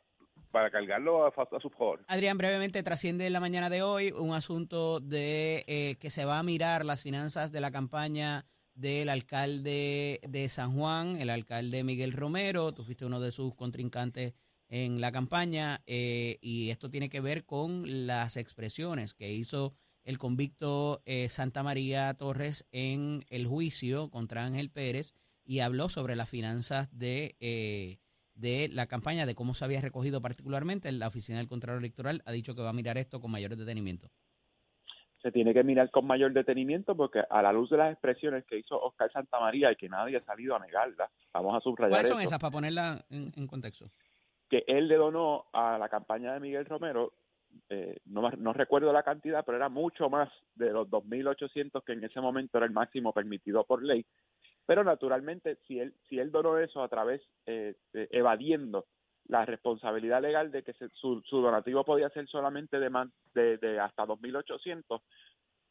para 0.51 0.69
cargarlo 0.69 1.25
a, 1.25 1.29
a 1.29 1.59
su 1.59 1.69
favor. 1.71 1.99
Adrián, 2.07 2.37
brevemente 2.37 2.81
trasciende 2.83 3.25
en 3.27 3.33
la 3.33 3.39
mañana 3.39 3.69
de 3.69 3.81
hoy 3.81 4.11
un 4.11 4.33
asunto 4.33 4.99
de 4.99 5.65
eh, 5.67 5.95
que 5.99 6.09
se 6.11 6.25
va 6.25 6.39
a 6.39 6.43
mirar 6.43 6.85
las 6.85 7.01
finanzas 7.03 7.51
de 7.51 7.59
la 7.61 7.71
campaña 7.71 8.45
del 8.79 9.09
alcalde 9.09 10.21
de 10.25 10.47
San 10.47 10.73
Juan, 10.73 11.17
el 11.17 11.29
alcalde 11.29 11.83
Miguel 11.83 12.13
Romero. 12.13 12.73
Tú 12.73 12.85
fuiste 12.85 13.05
uno 13.05 13.19
de 13.19 13.31
sus 13.31 13.53
contrincantes 13.53 14.33
en 14.69 15.01
la 15.01 15.11
campaña 15.11 15.81
eh, 15.85 16.37
y 16.41 16.69
esto 16.69 16.89
tiene 16.89 17.09
que 17.09 17.19
ver 17.19 17.45
con 17.45 18.07
las 18.07 18.37
expresiones 18.37 19.13
que 19.13 19.33
hizo 19.33 19.73
el 20.03 20.17
convicto 20.17 21.01
eh, 21.05 21.27
Santa 21.27 21.61
María 21.61 22.13
Torres 22.13 22.67
en 22.71 23.25
el 23.29 23.47
juicio 23.47 24.09
contra 24.09 24.45
Ángel 24.45 24.69
Pérez 24.69 25.13
y 25.43 25.59
habló 25.59 25.89
sobre 25.89 26.15
las 26.15 26.29
finanzas 26.29 26.87
de, 26.97 27.35
eh, 27.41 27.99
de 28.33 28.69
la 28.69 28.85
campaña, 28.85 29.25
de 29.25 29.35
cómo 29.35 29.55
se 29.55 29.65
había 29.65 29.81
recogido 29.81 30.21
particularmente. 30.21 30.89
La 30.93 31.07
Oficina 31.07 31.39
del 31.39 31.47
Contralor 31.47 31.79
Electoral 31.79 32.21
ha 32.25 32.31
dicho 32.31 32.55
que 32.55 32.61
va 32.61 32.69
a 32.69 32.73
mirar 32.73 32.97
esto 32.97 33.19
con 33.19 33.31
mayor 33.31 33.57
detenimiento. 33.57 34.09
Se 35.21 35.31
tiene 35.31 35.53
que 35.53 35.63
mirar 35.63 35.91
con 35.91 36.05
mayor 36.07 36.31
detenimiento 36.33 36.95
porque 36.95 37.21
a 37.29 37.41
la 37.41 37.51
luz 37.51 37.69
de 37.69 37.77
las 37.77 37.91
expresiones 37.91 38.45
que 38.45 38.57
hizo 38.57 38.79
Oscar 38.81 39.11
Santamaría 39.11 39.71
y 39.71 39.75
que 39.75 39.89
nadie 39.89 40.17
ha 40.17 40.23
salido 40.23 40.55
a 40.55 40.59
negarlas, 40.59 41.11
vamos 41.33 41.55
a 41.55 41.59
subrayar 41.59 41.89
¿Cuáles 41.91 42.09
son 42.09 42.19
eso, 42.19 42.27
esas 42.29 42.39
para 42.39 42.51
ponerla 42.51 43.03
en, 43.09 43.31
en 43.35 43.47
contexto? 43.47 43.89
que 44.49 44.63
él 44.67 44.87
le 44.87 44.95
donó 44.95 45.45
a 45.53 45.77
la 45.77 45.89
campaña 45.89 46.33
de 46.33 46.39
Miguel 46.39 46.65
Romero, 46.65 47.13
eh, 47.69 47.97
no, 48.05 48.29
no 48.31 48.51
recuerdo 48.53 48.91
la 48.91 49.03
cantidad, 49.03 49.43
pero 49.45 49.57
era 49.57 49.69
mucho 49.69 50.09
más 50.09 50.27
de 50.55 50.71
los 50.71 50.87
2.800 50.89 51.83
que 51.83 51.93
en 51.93 52.03
ese 52.03 52.19
momento 52.19 52.57
era 52.57 52.65
el 52.65 52.73
máximo 52.73 53.13
permitido 53.13 53.63
por 53.63 53.83
ley. 53.83 54.05
Pero 54.65 54.83
naturalmente, 54.83 55.57
si 55.67 55.79
él, 55.79 55.93
si 56.07 56.17
él 56.17 56.31
donó 56.31 56.57
eso 56.57 56.81
a 56.81 56.87
través, 56.87 57.21
eh, 57.45 57.75
de- 57.93 58.07
evadiendo 58.11 58.85
la 59.29 59.45
responsabilidad 59.45 60.21
legal 60.21 60.51
de 60.51 60.63
que 60.63 60.73
se- 60.73 60.89
su, 60.89 61.21
su 61.21 61.39
donativo 61.41 61.85
podía 61.85 62.09
ser 62.09 62.27
solamente 62.27 62.79
de, 62.79 62.89
man- 62.89 63.13
de, 63.33 63.57
de 63.57 63.79
hasta 63.79 64.05
2.800, 64.05 65.01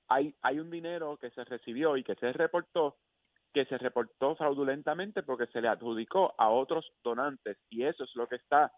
hay, 0.08 0.34
hay 0.42 0.58
un 0.58 0.70
dinero 0.70 1.18
que 1.18 1.30
se 1.30 1.44
recibió 1.44 1.96
y 1.98 2.02
que 2.04 2.14
se 2.14 2.32
reportó 2.32 2.96
que 3.52 3.64
se 3.64 3.78
reportó 3.78 4.36
fraudulentamente 4.36 5.22
porque 5.22 5.46
se 5.46 5.60
le 5.62 5.68
adjudicó 5.68 6.34
a 6.38 6.50
otros 6.50 6.92
donantes. 7.02 7.56
Y 7.70 7.84
eso 7.84 8.04
es 8.04 8.14
lo 8.14 8.26
que 8.28 8.36
está 8.36 8.70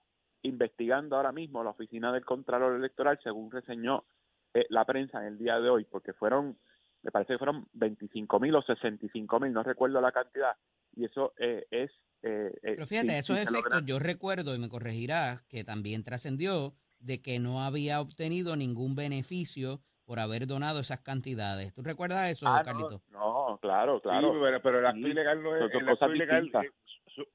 investigando 0.42 1.16
ahora 1.16 1.32
mismo 1.32 1.62
la 1.64 1.70
oficina 1.70 2.12
del 2.12 2.24
Contralor 2.24 2.76
Electoral 2.76 3.18
según 3.22 3.50
reseñó 3.50 4.04
eh, 4.54 4.66
la 4.70 4.84
prensa 4.84 5.18
en 5.20 5.26
el 5.34 5.38
día 5.38 5.58
de 5.60 5.68
hoy 5.68 5.84
porque 5.84 6.12
fueron 6.12 6.56
me 7.02 7.10
parece 7.10 7.34
que 7.34 7.38
fueron 7.38 7.66
25 7.72 8.40
mil 8.40 8.54
o 8.54 8.62
65 8.62 9.40
mil 9.40 9.52
no 9.52 9.62
recuerdo 9.62 10.00
la 10.00 10.12
cantidad 10.12 10.56
y 10.94 11.04
eso 11.04 11.32
eh, 11.38 11.66
es 11.70 11.90
eh, 12.22 12.52
eh, 12.62 12.74
Pero 12.74 12.86
fíjate, 12.86 13.16
esos 13.18 13.38
efectos, 13.38 13.82
yo 13.86 13.98
recuerdo, 13.98 14.54
y 14.54 14.58
me 14.58 14.68
corregirás, 14.68 15.42
que 15.44 15.64
también 15.64 16.04
trascendió 16.04 16.74
de 16.98 17.22
que 17.22 17.38
no 17.38 17.62
había 17.62 18.00
obtenido 18.00 18.56
ningún 18.56 18.94
beneficio 18.94 19.80
por 20.04 20.18
haber 20.18 20.46
donado 20.46 20.80
esas 20.80 21.00
cantidades. 21.00 21.72
¿Tú 21.72 21.82
recuerdas 21.82 22.30
eso, 22.30 22.46
Ah, 22.46 22.58
no, 22.58 22.64
Carlito? 22.64 23.02
no, 23.10 23.58
claro 23.62 24.00
claro 24.02 24.32
Sí, 24.32 24.38
pero, 24.42 24.60
pero 24.62 24.78
el 24.80 24.86
acto 24.86 25.00
Sí, 25.00 25.10
ilegal 25.12 25.42
no 25.42 25.56
es 25.56 25.72
el 25.72 25.88
acto 25.88 26.12
ilegal, 26.14 26.50
eh, 26.54 26.70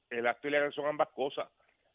el 0.10 0.28
acto 0.28 0.48
ilegal 0.48 0.74
son 0.74 0.86
ambas 0.86 1.10
cosas. 1.10 1.48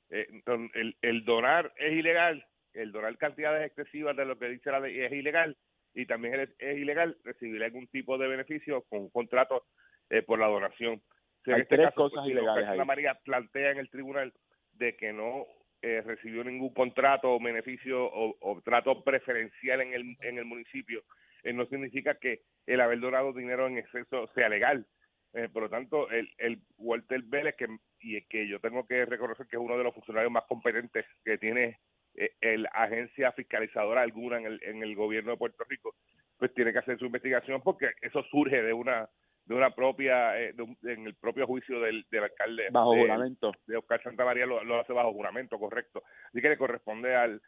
El 0.09 1.25
donar 1.25 1.73
es 1.77 1.93
ilegal, 1.93 2.45
el 2.73 2.91
donar 2.91 3.17
cantidades 3.19 3.67
excesivas 3.67 4.17
de 4.17 4.25
lo 4.25 4.37
que 4.37 4.49
dice 4.49 4.73
la 4.73 4.81
ley 4.81 4.99
es 4.99 5.13
ilegal 5.13 5.57
y 5.95 6.07
también 6.07 6.41
es, 6.41 6.51
es 6.59 6.79
ilegal 6.79 7.17
recibir 7.25 7.63
algún 7.63 7.87
tipo 7.89 8.19
de 8.19 8.29
beneficio 8.29 8.83
con 8.89 9.01
un 9.01 9.11
contrato 9.11 9.67
eh, 10.09 10.23
por 10.23 10.39
la 10.39 10.47
donación. 10.49 10.95
O 10.95 11.45
sea, 11.45 11.55
Hay 11.55 11.61
en 11.61 11.63
este 11.63 11.77
tres 11.77 11.89
caso, 11.89 12.03
cosas 12.03 12.25
si 12.25 12.31
ilegales 12.33 12.69
ahí. 12.69 12.85
María 12.85 13.15
plantea 13.25 13.71
en 13.71 13.79
el 13.79 13.91
tribunal 13.91 14.33
de 14.73 14.97
que 14.97 15.13
no 15.13 15.47
eh, 15.83 16.03
recibió 16.05 16.45
ningún 16.45 16.73
contrato 16.75 17.33
o 17.33 17.41
beneficio 17.41 18.05
o, 18.05 18.37
o 18.41 18.61
trato 18.63 19.03
preferencial 19.03 19.81
en 19.81 19.95
el, 19.95 20.17
en 20.21 20.39
el 20.39 20.45
municipio, 20.45 21.03
eh, 21.43 21.53
no 21.53 21.67
significa 21.67 22.17
que 22.17 22.43
el 22.67 22.81
haber 22.81 23.01
donado 23.01 23.33
dinero 23.33 23.67
en 23.67 23.79
exceso 23.79 24.29
sea 24.35 24.49
legal. 24.49 24.87
Eh, 25.33 25.49
por 25.49 25.63
lo 25.63 25.71
tanto, 25.71 26.11
el, 26.11 26.29
el 26.39 26.61
Walter 26.77 27.23
Vélez, 27.23 27.55
que, 27.57 27.69
y 28.01 28.21
que 28.23 28.49
yo 28.49 28.59
tengo 28.59 28.85
que 28.87 29.07
reconocer 29.07 29.47
que 29.47 29.57
es 29.57 29.63
uno 29.63 29.79
de 29.79 29.85
los 29.85 29.95
funcionarios 29.95 30.33
más 30.33 30.45
competentes 30.49 31.07
que 31.25 31.39
tiene 31.39 31.79
eh, 32.17 32.33
el 32.41 32.67
agencia 33.01 33.33
fiscalizadora 33.33 34.03
alguna 34.03 34.39
en 34.39 34.47
el, 34.47 34.61
en 34.63 34.83
el 34.83 34.95
gobierno 34.95 35.33
de 35.33 35.37
Puerto 35.39 35.65
Rico, 35.69 35.95
pues 36.39 36.53
tiene 36.55 36.73
que 36.73 36.79
hacer 36.79 36.99
su 36.99 37.07
investigación 37.07 37.61
porque 37.63 37.91
eso 38.01 38.23
surge 38.25 38.63
de 38.63 38.73
una 38.73 39.09
de 39.47 39.55
una 39.57 39.75
propia 39.75 40.39
eh, 40.41 40.53
de 40.53 40.63
un- 40.63 40.79
en 40.85 41.07
el 41.07 41.15
propio 41.17 41.45
juicio 41.47 41.81
del, 41.81 42.05
del 42.11 42.23
alcalde 42.25 42.69
bajo 42.71 42.93
de- 42.95 43.01
juramento 43.03 43.53
de 43.67 43.77
Oscar 43.79 44.01
Santa 44.03 44.25
María 44.25 44.47
lo, 44.47 44.63
lo 44.63 44.79
hace 44.79 44.93
bajo 44.93 45.13
juramento, 45.13 45.59
correcto. 45.59 46.03
Así 46.29 46.41
que 46.41 46.51
le 46.51 46.57
corresponde 46.59 47.17
al, 47.17 47.43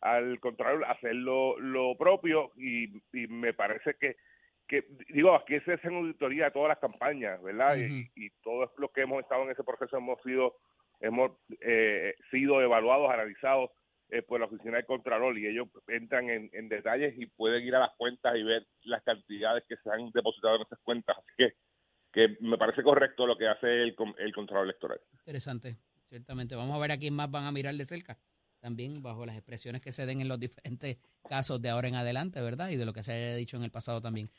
al 0.00 0.38
Contralor 0.38 0.84
hacer 0.84 1.14
lo, 1.16 1.58
lo 1.58 1.96
propio 1.96 2.52
y, 2.56 2.84
y 3.12 3.26
me 3.26 3.54
parece 3.54 3.94
que, 3.98 4.16
que, 4.68 4.84
digo, 5.08 5.34
aquí 5.34 5.58
se 5.60 5.72
hacen 5.72 5.96
auditoría 5.96 6.46
a 6.48 6.50
todas 6.52 6.68
las 6.68 6.78
campañas, 6.78 7.42
¿verdad? 7.42 7.74
y, 7.76 8.26
y 8.26 8.30
todos 8.42 8.70
los 8.78 8.92
que 8.92 9.00
hemos 9.00 9.20
estado 9.22 9.42
en 9.44 9.50
ese 9.50 9.64
proceso 9.64 9.96
hemos 9.96 10.22
sido, 10.22 10.54
hemos 11.00 11.32
eh, 11.60 12.14
sido 12.30 12.60
evaluados, 12.62 13.10
analizados 13.10 13.70
eh, 14.10 14.22
por 14.22 14.40
la 14.40 14.46
oficina 14.46 14.76
del 14.76 14.86
Contralor 14.86 15.38
y 15.38 15.46
ellos 15.46 15.68
entran 15.86 16.30
en, 16.30 16.48
en 16.52 16.68
detalles 16.68 17.14
y 17.18 17.26
pueden 17.26 17.62
ir 17.64 17.74
a 17.74 17.80
las 17.80 17.94
cuentas 17.96 18.36
y 18.36 18.42
ver 18.42 18.66
las 18.84 19.02
cantidades 19.02 19.64
que 19.68 19.76
se 19.76 19.90
han 19.90 20.10
depositado 20.12 20.56
en 20.56 20.62
esas 20.62 20.78
cuentas. 20.80 21.16
Así 21.18 21.30
que, 21.36 21.52
que 22.12 22.36
me 22.40 22.56
parece 22.56 22.82
correcto 22.82 23.26
lo 23.26 23.36
que 23.36 23.48
hace 23.48 23.82
el, 23.82 23.94
el 24.18 24.32
Contralor 24.32 24.64
Electoral. 24.64 25.00
Interesante, 25.12 25.76
ciertamente. 26.08 26.56
Vamos 26.56 26.74
a 26.74 26.80
ver 26.80 26.92
a 26.92 26.98
quién 26.98 27.14
más 27.14 27.30
van 27.30 27.44
a 27.44 27.52
mirar 27.52 27.74
de 27.74 27.84
cerca. 27.84 28.18
También 28.60 29.02
bajo 29.02 29.24
las 29.24 29.36
expresiones 29.36 29.80
que 29.82 29.92
se 29.92 30.04
den 30.04 30.20
en 30.20 30.28
los 30.28 30.40
diferentes 30.40 30.98
casos 31.28 31.62
de 31.62 31.68
ahora 31.68 31.88
en 31.88 31.94
adelante, 31.94 32.40
¿verdad? 32.40 32.70
Y 32.70 32.76
de 32.76 32.86
lo 32.86 32.92
que 32.92 33.02
se 33.02 33.12
haya 33.12 33.36
dicho 33.36 33.56
en 33.56 33.62
el 33.62 33.70
pasado 33.70 34.00
también. 34.00 34.30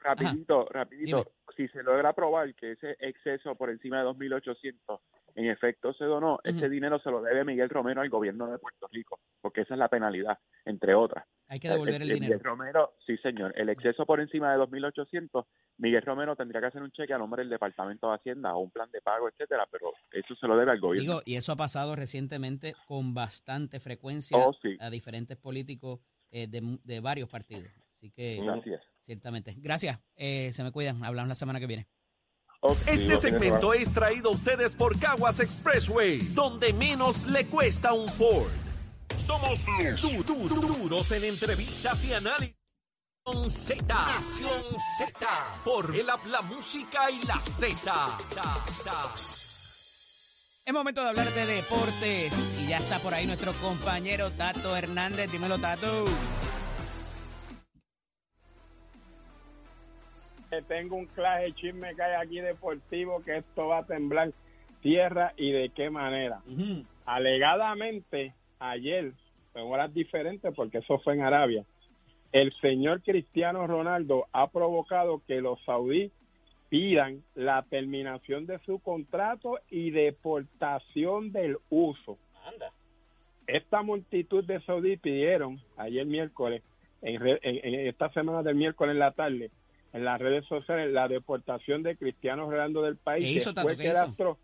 Rapidito, 0.00 0.66
rapidito, 0.66 1.16
Dime. 1.18 1.30
si 1.56 1.68
se 1.68 1.82
logra 1.82 2.12
probar 2.12 2.54
que 2.54 2.72
ese 2.72 2.96
exceso 2.98 3.54
por 3.54 3.70
encima 3.70 4.02
de 4.02 4.10
2.800 4.10 5.00
en 5.34 5.46
efecto 5.46 5.92
se 5.94 6.04
donó, 6.04 6.34
Ujú. 6.34 6.40
ese 6.56 6.68
dinero 6.68 6.98
se 7.00 7.10
lo 7.10 7.22
debe 7.22 7.44
Miguel 7.44 7.68
Romero 7.68 8.00
al 8.00 8.10
gobierno 8.10 8.46
de 8.50 8.58
Puerto 8.58 8.86
Rico, 8.90 9.20
porque 9.40 9.62
esa 9.62 9.74
es 9.74 9.78
la 9.78 9.88
penalidad, 9.88 10.38
entre 10.64 10.94
otras. 10.94 11.24
hay 11.48 11.58
que 11.58 11.68
devolver 11.68 12.00
el, 12.02 12.08
dinero. 12.08 12.20
Miguel 12.22 12.40
Romero, 12.40 12.94
sí 13.06 13.16
señor, 13.18 13.52
el 13.56 13.68
exceso 13.68 14.06
por 14.06 14.20
encima 14.20 14.52
de 14.52 14.58
2.800, 14.58 15.44
Miguel 15.78 16.02
Romero 16.02 16.36
tendría 16.36 16.60
que 16.60 16.66
hacer 16.68 16.82
un 16.82 16.90
cheque 16.92 17.12
a 17.14 17.18
nombre 17.18 17.42
del 17.42 17.50
Departamento 17.50 18.08
de 18.08 18.14
Hacienda 18.16 18.54
o 18.54 18.60
un 18.60 18.70
plan 18.70 18.90
de 18.90 19.00
pago, 19.00 19.28
etcétera, 19.28 19.66
pero 19.70 19.92
eso 20.12 20.34
se 20.34 20.46
lo 20.46 20.56
debe 20.56 20.72
al 20.72 20.80
gobierno. 20.80 21.12
Digo, 21.14 21.22
y 21.24 21.36
eso 21.36 21.52
ha 21.52 21.56
pasado 21.56 21.96
recientemente 21.96 22.74
con 22.86 23.14
bastante 23.14 23.80
frecuencia 23.80 24.38
Oh, 24.38 24.52
sí. 24.62 24.76
a 24.80 24.90
diferentes 24.90 25.36
políticos 25.36 26.00
eh, 26.30 26.46
de, 26.46 26.78
de 26.84 27.00
varios 27.00 27.28
partidos. 27.28 27.64
Así 27.96 28.10
que, 28.10 28.38
es. 28.38 28.80
ciertamente. 29.04 29.54
Gracias. 29.58 30.00
Eh, 30.16 30.50
se 30.52 30.64
me 30.64 30.72
cuidan. 30.72 31.04
Hablamos 31.04 31.28
la 31.28 31.34
semana 31.34 31.60
que 31.60 31.66
viene. 31.66 31.86
Este 32.86 33.16
segmento 33.16 33.74
es 33.74 33.92
traído 33.92 34.30
a 34.30 34.32
ustedes 34.34 34.74
por 34.76 34.98
Caguas 34.98 35.40
Expressway, 35.40 36.18
donde 36.28 36.72
menos 36.72 37.24
le 37.26 37.46
cuesta 37.46 37.92
un 37.92 38.06
Ford. 38.08 38.50
Somos 39.16 39.64
du- 40.00 40.22
du- 40.22 40.48
du- 40.48 40.60
duros 40.78 41.10
en 41.12 41.24
entrevistas 41.24 42.04
y 42.04 42.12
análisis. 42.14 42.54
Nación 43.24 43.50
Z, 43.50 43.84
Nación 43.86 44.62
Z, 44.98 45.28
por 45.64 45.94
el 45.94 46.08
app, 46.10 46.26
la 46.26 46.42
música 46.42 47.08
y 47.10 47.22
la 47.24 47.40
Z. 47.40 48.18
Es 50.64 50.72
momento 50.74 51.02
de 51.02 51.08
hablar 51.08 51.30
de 51.32 51.46
deportes 51.46 52.56
y 52.62 52.68
ya 52.68 52.78
está 52.78 52.98
por 53.00 53.14
ahí 53.14 53.26
nuestro 53.26 53.52
compañero 53.54 54.30
Tato 54.32 54.76
Hernández. 54.76 55.30
Dímelo, 55.30 55.58
Tato. 55.58 56.04
Que 60.52 60.60
tengo 60.62 60.96
un 60.96 61.06
clase 61.06 61.50
chisme 61.54 61.94
que 61.94 62.02
hay 62.02 62.22
aquí 62.22 62.38
deportivo 62.40 63.22
que 63.24 63.38
esto 63.38 63.68
va 63.68 63.78
a 63.78 63.86
temblar 63.86 64.32
tierra 64.82 65.32
y 65.38 65.50
de 65.50 65.70
qué 65.70 65.88
manera. 65.88 66.42
Alegadamente, 67.06 68.34
ayer, 68.58 69.12
en 69.54 69.62
horas 69.62 69.94
diferentes, 69.94 70.52
porque 70.54 70.78
eso 70.78 70.98
fue 70.98 71.14
en 71.14 71.22
Arabia, 71.22 71.64
el 72.32 72.52
señor 72.60 73.00
Cristiano 73.02 73.66
Ronaldo 73.66 74.26
ha 74.32 74.48
provocado 74.48 75.22
que 75.26 75.40
los 75.40 75.58
saudíes 75.64 76.12
pidan 76.68 77.22
la 77.34 77.62
terminación 77.62 78.44
de 78.44 78.58
su 78.60 78.78
contrato 78.78 79.58
y 79.70 79.90
deportación 79.90 81.32
del 81.32 81.56
uso. 81.70 82.18
Esta 83.46 83.82
multitud 83.82 84.44
de 84.44 84.60
saudíes 84.60 85.00
pidieron 85.00 85.60
ayer 85.78 86.04
miércoles, 86.04 86.62
en- 87.00 87.26
en 87.42 87.86
esta 87.88 88.10
semana 88.10 88.42
del 88.42 88.54
miércoles 88.54 88.92
en 88.92 88.98
la 88.98 89.12
tarde, 89.12 89.50
en 89.92 90.04
las 90.04 90.20
redes 90.20 90.44
sociales 90.46 90.92
la 90.92 91.08
deportación 91.08 91.82
de 91.82 91.96
Cristiano 91.96 92.50
Ronaldo 92.50 92.82
del 92.82 92.96
país 92.96 93.24
¿Qué 93.24 93.32
hizo, 93.32 93.52
después 93.52 93.76
¿Qué 93.76 93.84
que 93.84 93.90
el 93.90 93.96
astro 93.96 94.38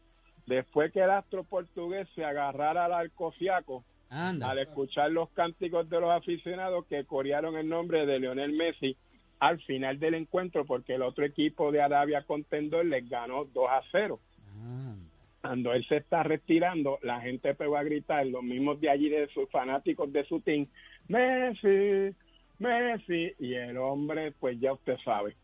después 0.46 0.92
que 0.92 1.00
el 1.00 1.10
astro 1.10 1.44
portugués 1.44 2.08
se 2.14 2.24
agarrara 2.24 2.86
al 2.86 2.92
arcociaco 2.92 3.84
Anda. 4.10 4.50
al 4.50 4.58
escuchar 4.58 5.10
los 5.10 5.28
cánticos 5.30 5.88
de 5.90 6.00
los 6.00 6.10
aficionados 6.10 6.86
que 6.86 7.04
corearon 7.04 7.56
el 7.56 7.68
nombre 7.68 8.06
de 8.06 8.18
Lionel 8.18 8.52
Messi 8.52 8.96
al 9.40 9.60
final 9.62 9.98
del 9.98 10.14
encuentro 10.14 10.64
porque 10.64 10.94
el 10.94 11.02
otro 11.02 11.24
equipo 11.24 11.70
de 11.70 11.82
Arabia 11.82 12.22
Contendor 12.22 12.84
les 12.84 13.08
ganó 13.08 13.44
2 13.44 13.66
a 13.70 13.82
0. 13.92 14.18
Anda. 14.60 14.96
cuando 15.40 15.72
él 15.72 15.86
se 15.86 15.98
está 15.98 16.24
retirando, 16.24 16.98
la 17.02 17.20
gente 17.20 17.54
pegó 17.54 17.76
a 17.76 17.84
gritar, 17.84 18.26
los 18.26 18.42
mismos 18.42 18.80
de 18.80 18.90
allí, 18.90 19.08
de 19.08 19.28
sus 19.28 19.48
fanáticos 19.50 20.12
de 20.12 20.24
su 20.24 20.40
team, 20.40 20.66
Messi, 21.06 22.14
Messi, 22.58 23.32
y 23.38 23.54
el 23.54 23.76
hombre, 23.78 24.32
pues 24.32 24.58
ya 24.60 24.72
usted 24.72 24.96
sabe. 25.04 25.36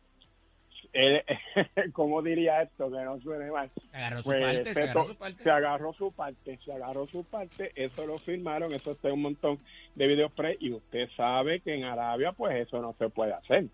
Él, 0.93 1.23
¿Cómo 1.93 2.23
diría 2.23 2.63
esto? 2.63 2.91
Que 2.91 2.99
no 3.05 3.19
suene 3.21 3.51
mal. 3.51 3.71
Se 3.91 3.97
agarró 3.97 4.19
su 4.23 4.25
Pues, 4.29 4.43
parte, 4.43 4.75
se 4.75 4.83
agarró 4.83 5.05
su 5.07 5.15
parte. 5.17 5.43
se 5.43 5.51
agarró 5.51 5.93
su 5.95 6.13
parte, 6.13 6.59
se 6.65 6.73
agarró 6.73 7.07
su 7.09 7.25
parte, 7.25 7.73
eso 7.75 8.07
lo 8.07 8.19
firmaron, 8.19 8.73
eso 8.73 8.93
está 8.93 9.09
en 9.09 9.15
un 9.15 9.23
montón 9.23 9.59
de 9.97 10.07
videos 10.07 10.31
pre 10.33 10.57
y 10.61 10.73
usted 10.73 11.09
sabe 11.17 11.61
que 11.61 11.75
en 11.75 11.85
Arabia 11.85 12.33
pues 12.33 12.55
eso 12.67 12.81
no 12.81 12.95
se 12.99 13.09
puede 13.09 13.33
hacer. 13.33 13.67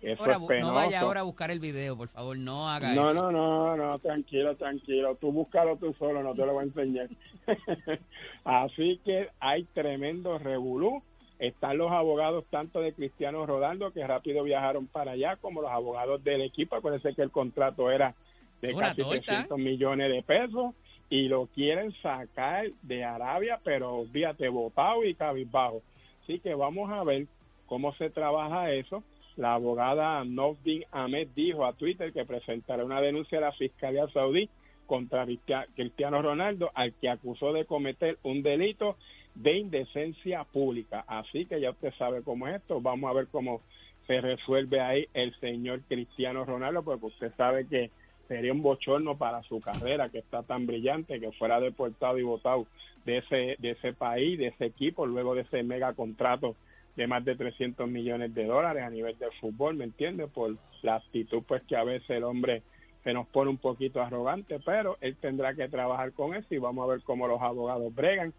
Eso 0.00 0.20
Ahora, 0.22 0.38
es 0.56 0.60
no 0.64 0.72
vaya 0.72 1.00
ahora 1.00 1.20
a 1.20 1.24
buscar 1.24 1.50
el 1.52 1.60
video, 1.60 1.96
por 1.96 2.08
favor, 2.08 2.36
no 2.36 2.68
haga 2.68 2.92
No, 2.94 3.10
eso. 3.10 3.14
no, 3.14 3.30
no, 3.30 3.76
no, 3.76 3.98
tranquilo, 4.00 4.56
tranquilo. 4.56 5.14
Tú 5.16 5.30
búscalo 5.30 5.76
tú 5.76 5.94
solo, 5.98 6.22
no 6.24 6.34
te 6.34 6.44
lo 6.44 6.54
voy 6.54 6.62
a 6.62 6.66
enseñar. 6.66 7.08
Así 8.44 9.00
que 9.04 9.28
hay 9.40 9.64
tremendo 9.74 10.38
revolú. 10.38 11.02
Están 11.42 11.76
los 11.76 11.90
abogados 11.90 12.44
tanto 12.50 12.80
de 12.80 12.92
Cristiano 12.92 13.44
Rodaldo 13.46 13.90
que 13.92 14.06
rápido 14.06 14.44
viajaron 14.44 14.86
para 14.86 15.12
allá, 15.12 15.34
como 15.36 15.60
los 15.60 15.72
abogados 15.72 16.22
del 16.22 16.40
equipo. 16.40 16.76
Acuérdense 16.76 17.16
que 17.16 17.22
el 17.22 17.32
contrato 17.32 17.90
era 17.90 18.14
de 18.60 18.72
Una 18.72 18.90
casi 18.90 19.02
torta. 19.02 19.16
300 19.24 19.58
millones 19.58 20.12
de 20.12 20.22
pesos 20.22 20.72
y 21.10 21.26
lo 21.26 21.46
quieren 21.46 21.92
sacar 22.00 22.70
de 22.82 23.02
Arabia, 23.02 23.58
pero 23.64 24.04
fíjate, 24.12 24.48
votado 24.48 25.04
y 25.04 25.14
cabizbajo. 25.14 25.82
Así 26.22 26.38
que 26.38 26.54
vamos 26.54 26.88
a 26.92 27.02
ver 27.02 27.26
cómo 27.66 27.92
se 27.94 28.08
trabaja 28.08 28.70
eso. 28.70 29.02
La 29.36 29.54
abogada 29.54 30.22
Novdin 30.24 30.84
Ahmed 30.92 31.26
dijo 31.34 31.66
a 31.66 31.72
Twitter 31.72 32.12
que 32.12 32.24
presentará 32.24 32.84
una 32.84 33.00
denuncia 33.00 33.38
a 33.38 33.40
la 33.40 33.52
Fiscalía 33.52 34.06
Saudí 34.12 34.48
contra 34.86 35.24
Cristia- 35.26 35.66
Cristiano 35.74 36.22
Ronaldo, 36.22 36.70
al 36.74 36.92
que 36.92 37.08
acusó 37.08 37.52
de 37.52 37.64
cometer 37.64 38.18
un 38.22 38.42
delito 38.44 38.96
de 39.34 39.58
indecencia 39.58 40.44
pública. 40.44 41.04
Así 41.06 41.46
que 41.46 41.60
ya 41.60 41.70
usted 41.70 41.92
sabe 41.98 42.22
cómo 42.22 42.48
es 42.48 42.56
esto. 42.56 42.80
Vamos 42.80 43.10
a 43.10 43.14
ver 43.14 43.28
cómo 43.28 43.60
se 44.06 44.20
resuelve 44.20 44.80
ahí 44.80 45.08
el 45.14 45.34
señor 45.40 45.80
Cristiano 45.88 46.44
Ronaldo, 46.44 46.82
porque 46.82 47.06
usted 47.06 47.32
sabe 47.36 47.66
que 47.66 47.90
sería 48.28 48.52
un 48.52 48.62
bochorno 48.62 49.16
para 49.16 49.42
su 49.42 49.60
carrera, 49.60 50.08
que 50.08 50.18
está 50.18 50.42
tan 50.42 50.66
brillante, 50.66 51.20
que 51.20 51.32
fuera 51.32 51.60
deportado 51.60 52.18
y 52.18 52.22
votado 52.22 52.66
de 53.04 53.18
ese, 53.18 53.56
de 53.58 53.70
ese 53.70 53.92
país, 53.92 54.38
de 54.38 54.48
ese 54.48 54.66
equipo, 54.66 55.06
luego 55.06 55.34
de 55.34 55.42
ese 55.42 55.62
mega 55.62 55.92
contrato 55.92 56.56
de 56.96 57.06
más 57.06 57.24
de 57.24 57.36
300 57.36 57.88
millones 57.88 58.34
de 58.34 58.44
dólares 58.44 58.82
a 58.82 58.90
nivel 58.90 59.18
del 59.18 59.32
fútbol, 59.40 59.74
¿me 59.74 59.84
entiende? 59.84 60.26
Por 60.26 60.56
la 60.82 60.96
actitud, 60.96 61.42
pues 61.46 61.62
que 61.62 61.76
a 61.76 61.84
veces 61.84 62.10
el 62.10 62.24
hombre 62.24 62.62
se 63.02 63.12
nos 63.12 63.26
pone 63.28 63.50
un 63.50 63.58
poquito 63.58 64.00
arrogante, 64.00 64.60
pero 64.64 64.98
él 65.00 65.16
tendrá 65.16 65.54
que 65.54 65.68
trabajar 65.68 66.12
con 66.12 66.34
eso 66.34 66.54
y 66.54 66.58
vamos 66.58 66.84
a 66.84 66.92
ver 66.92 67.02
cómo 67.02 67.26
los 67.26 67.40
abogados 67.40 67.94
bregan 67.94 68.32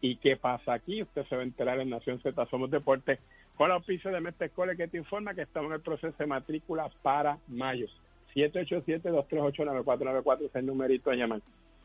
y 0.00 0.16
qué 0.16 0.36
pasa 0.36 0.74
aquí. 0.74 1.02
Usted 1.02 1.26
se 1.26 1.36
va 1.36 1.42
a 1.42 1.44
enterar 1.44 1.80
en 1.80 1.90
Nación 1.90 2.20
Z 2.20 2.46
Somos 2.46 2.70
Deportes 2.70 3.18
con 3.56 3.68
la 3.68 3.74
auspicio 3.74 4.10
de 4.10 4.20
Mestre 4.20 4.46
Escuela 4.46 4.76
que 4.76 4.88
te 4.88 4.98
informa 4.98 5.34
que 5.34 5.42
estamos 5.42 5.70
en 5.70 5.74
el 5.74 5.82
proceso 5.82 6.14
de 6.16 6.26
matrícula 6.26 6.90
para 7.02 7.38
mayo. 7.48 7.86
787-238-9494 8.34 10.46
es 10.46 10.54
el 10.54 10.66
numerito 10.66 11.10
a 11.10 11.14
llamar. 11.14 11.40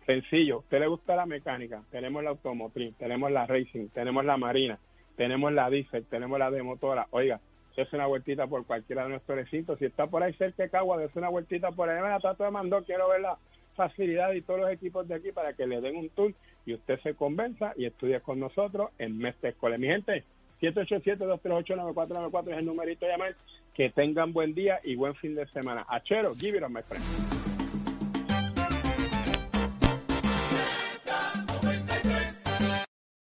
Sencillo, 0.05 0.59
¿usted 0.59 0.79
le 0.79 0.87
gusta 0.87 1.15
la 1.15 1.25
mecánica? 1.25 1.81
Tenemos 1.89 2.23
la 2.23 2.31
automotriz, 2.31 2.93
tenemos 2.97 3.31
la 3.31 3.47
racing, 3.47 3.87
tenemos 3.87 4.25
la 4.25 4.37
marina, 4.37 4.77
tenemos 5.15 5.53
la 5.53 5.69
diésel, 5.69 6.05
tenemos 6.05 6.37
la 6.37 6.51
de 6.51 6.61
motora. 6.61 7.07
Oiga, 7.11 7.39
es 7.75 7.91
una 7.93 8.05
vueltita 8.05 8.45
por 8.45 8.65
cualquiera 8.65 9.03
de 9.03 9.09
nuestros 9.09 9.37
recintos. 9.37 9.79
Si 9.79 9.85
está 9.85 10.07
por 10.07 10.21
ahí 10.21 10.33
cerca 10.33 10.63
de 10.63 10.69
Cagua, 10.69 10.97
dése 10.97 11.17
una 11.17 11.29
vueltita 11.29 11.71
por 11.71 11.89
ahí. 11.89 12.01
Mira, 12.01 12.19
trato 12.19 12.43
de 12.43 12.51
mandar, 12.51 12.83
quiero 12.83 13.09
ver 13.09 13.21
la 13.21 13.37
facilidad 13.75 14.33
y 14.33 14.41
todos 14.41 14.61
los 14.61 14.71
equipos 14.71 15.07
de 15.07 15.15
aquí 15.15 15.31
para 15.31 15.53
que 15.53 15.65
le 15.65 15.81
den 15.81 15.95
un 15.95 16.09
tour 16.09 16.33
y 16.65 16.73
usted 16.73 16.99
se 17.01 17.13
convenza 17.13 17.73
y 17.77 17.85
estudie 17.85 18.19
con 18.21 18.39
nosotros 18.39 18.91
en 18.97 19.17
Mestre 19.17 19.49
Escuela. 19.49 19.77
Mi 19.77 19.87
gente, 19.87 20.23
787-238-9494 20.61 22.51
es 22.51 22.57
el 22.57 22.65
numerito 22.65 23.05
a 23.05 23.09
llamar. 23.09 23.35
Que 23.73 23.89
tengan 23.89 24.33
buen 24.33 24.53
día 24.53 24.79
y 24.83 24.95
buen 24.95 25.15
fin 25.15 25.33
de 25.33 25.47
semana. 25.47 25.83
Achero, 25.89 26.33
give 26.35 26.55
it 26.55 26.63
on 26.63 26.71
my 26.71 26.83
friend. 26.83 27.42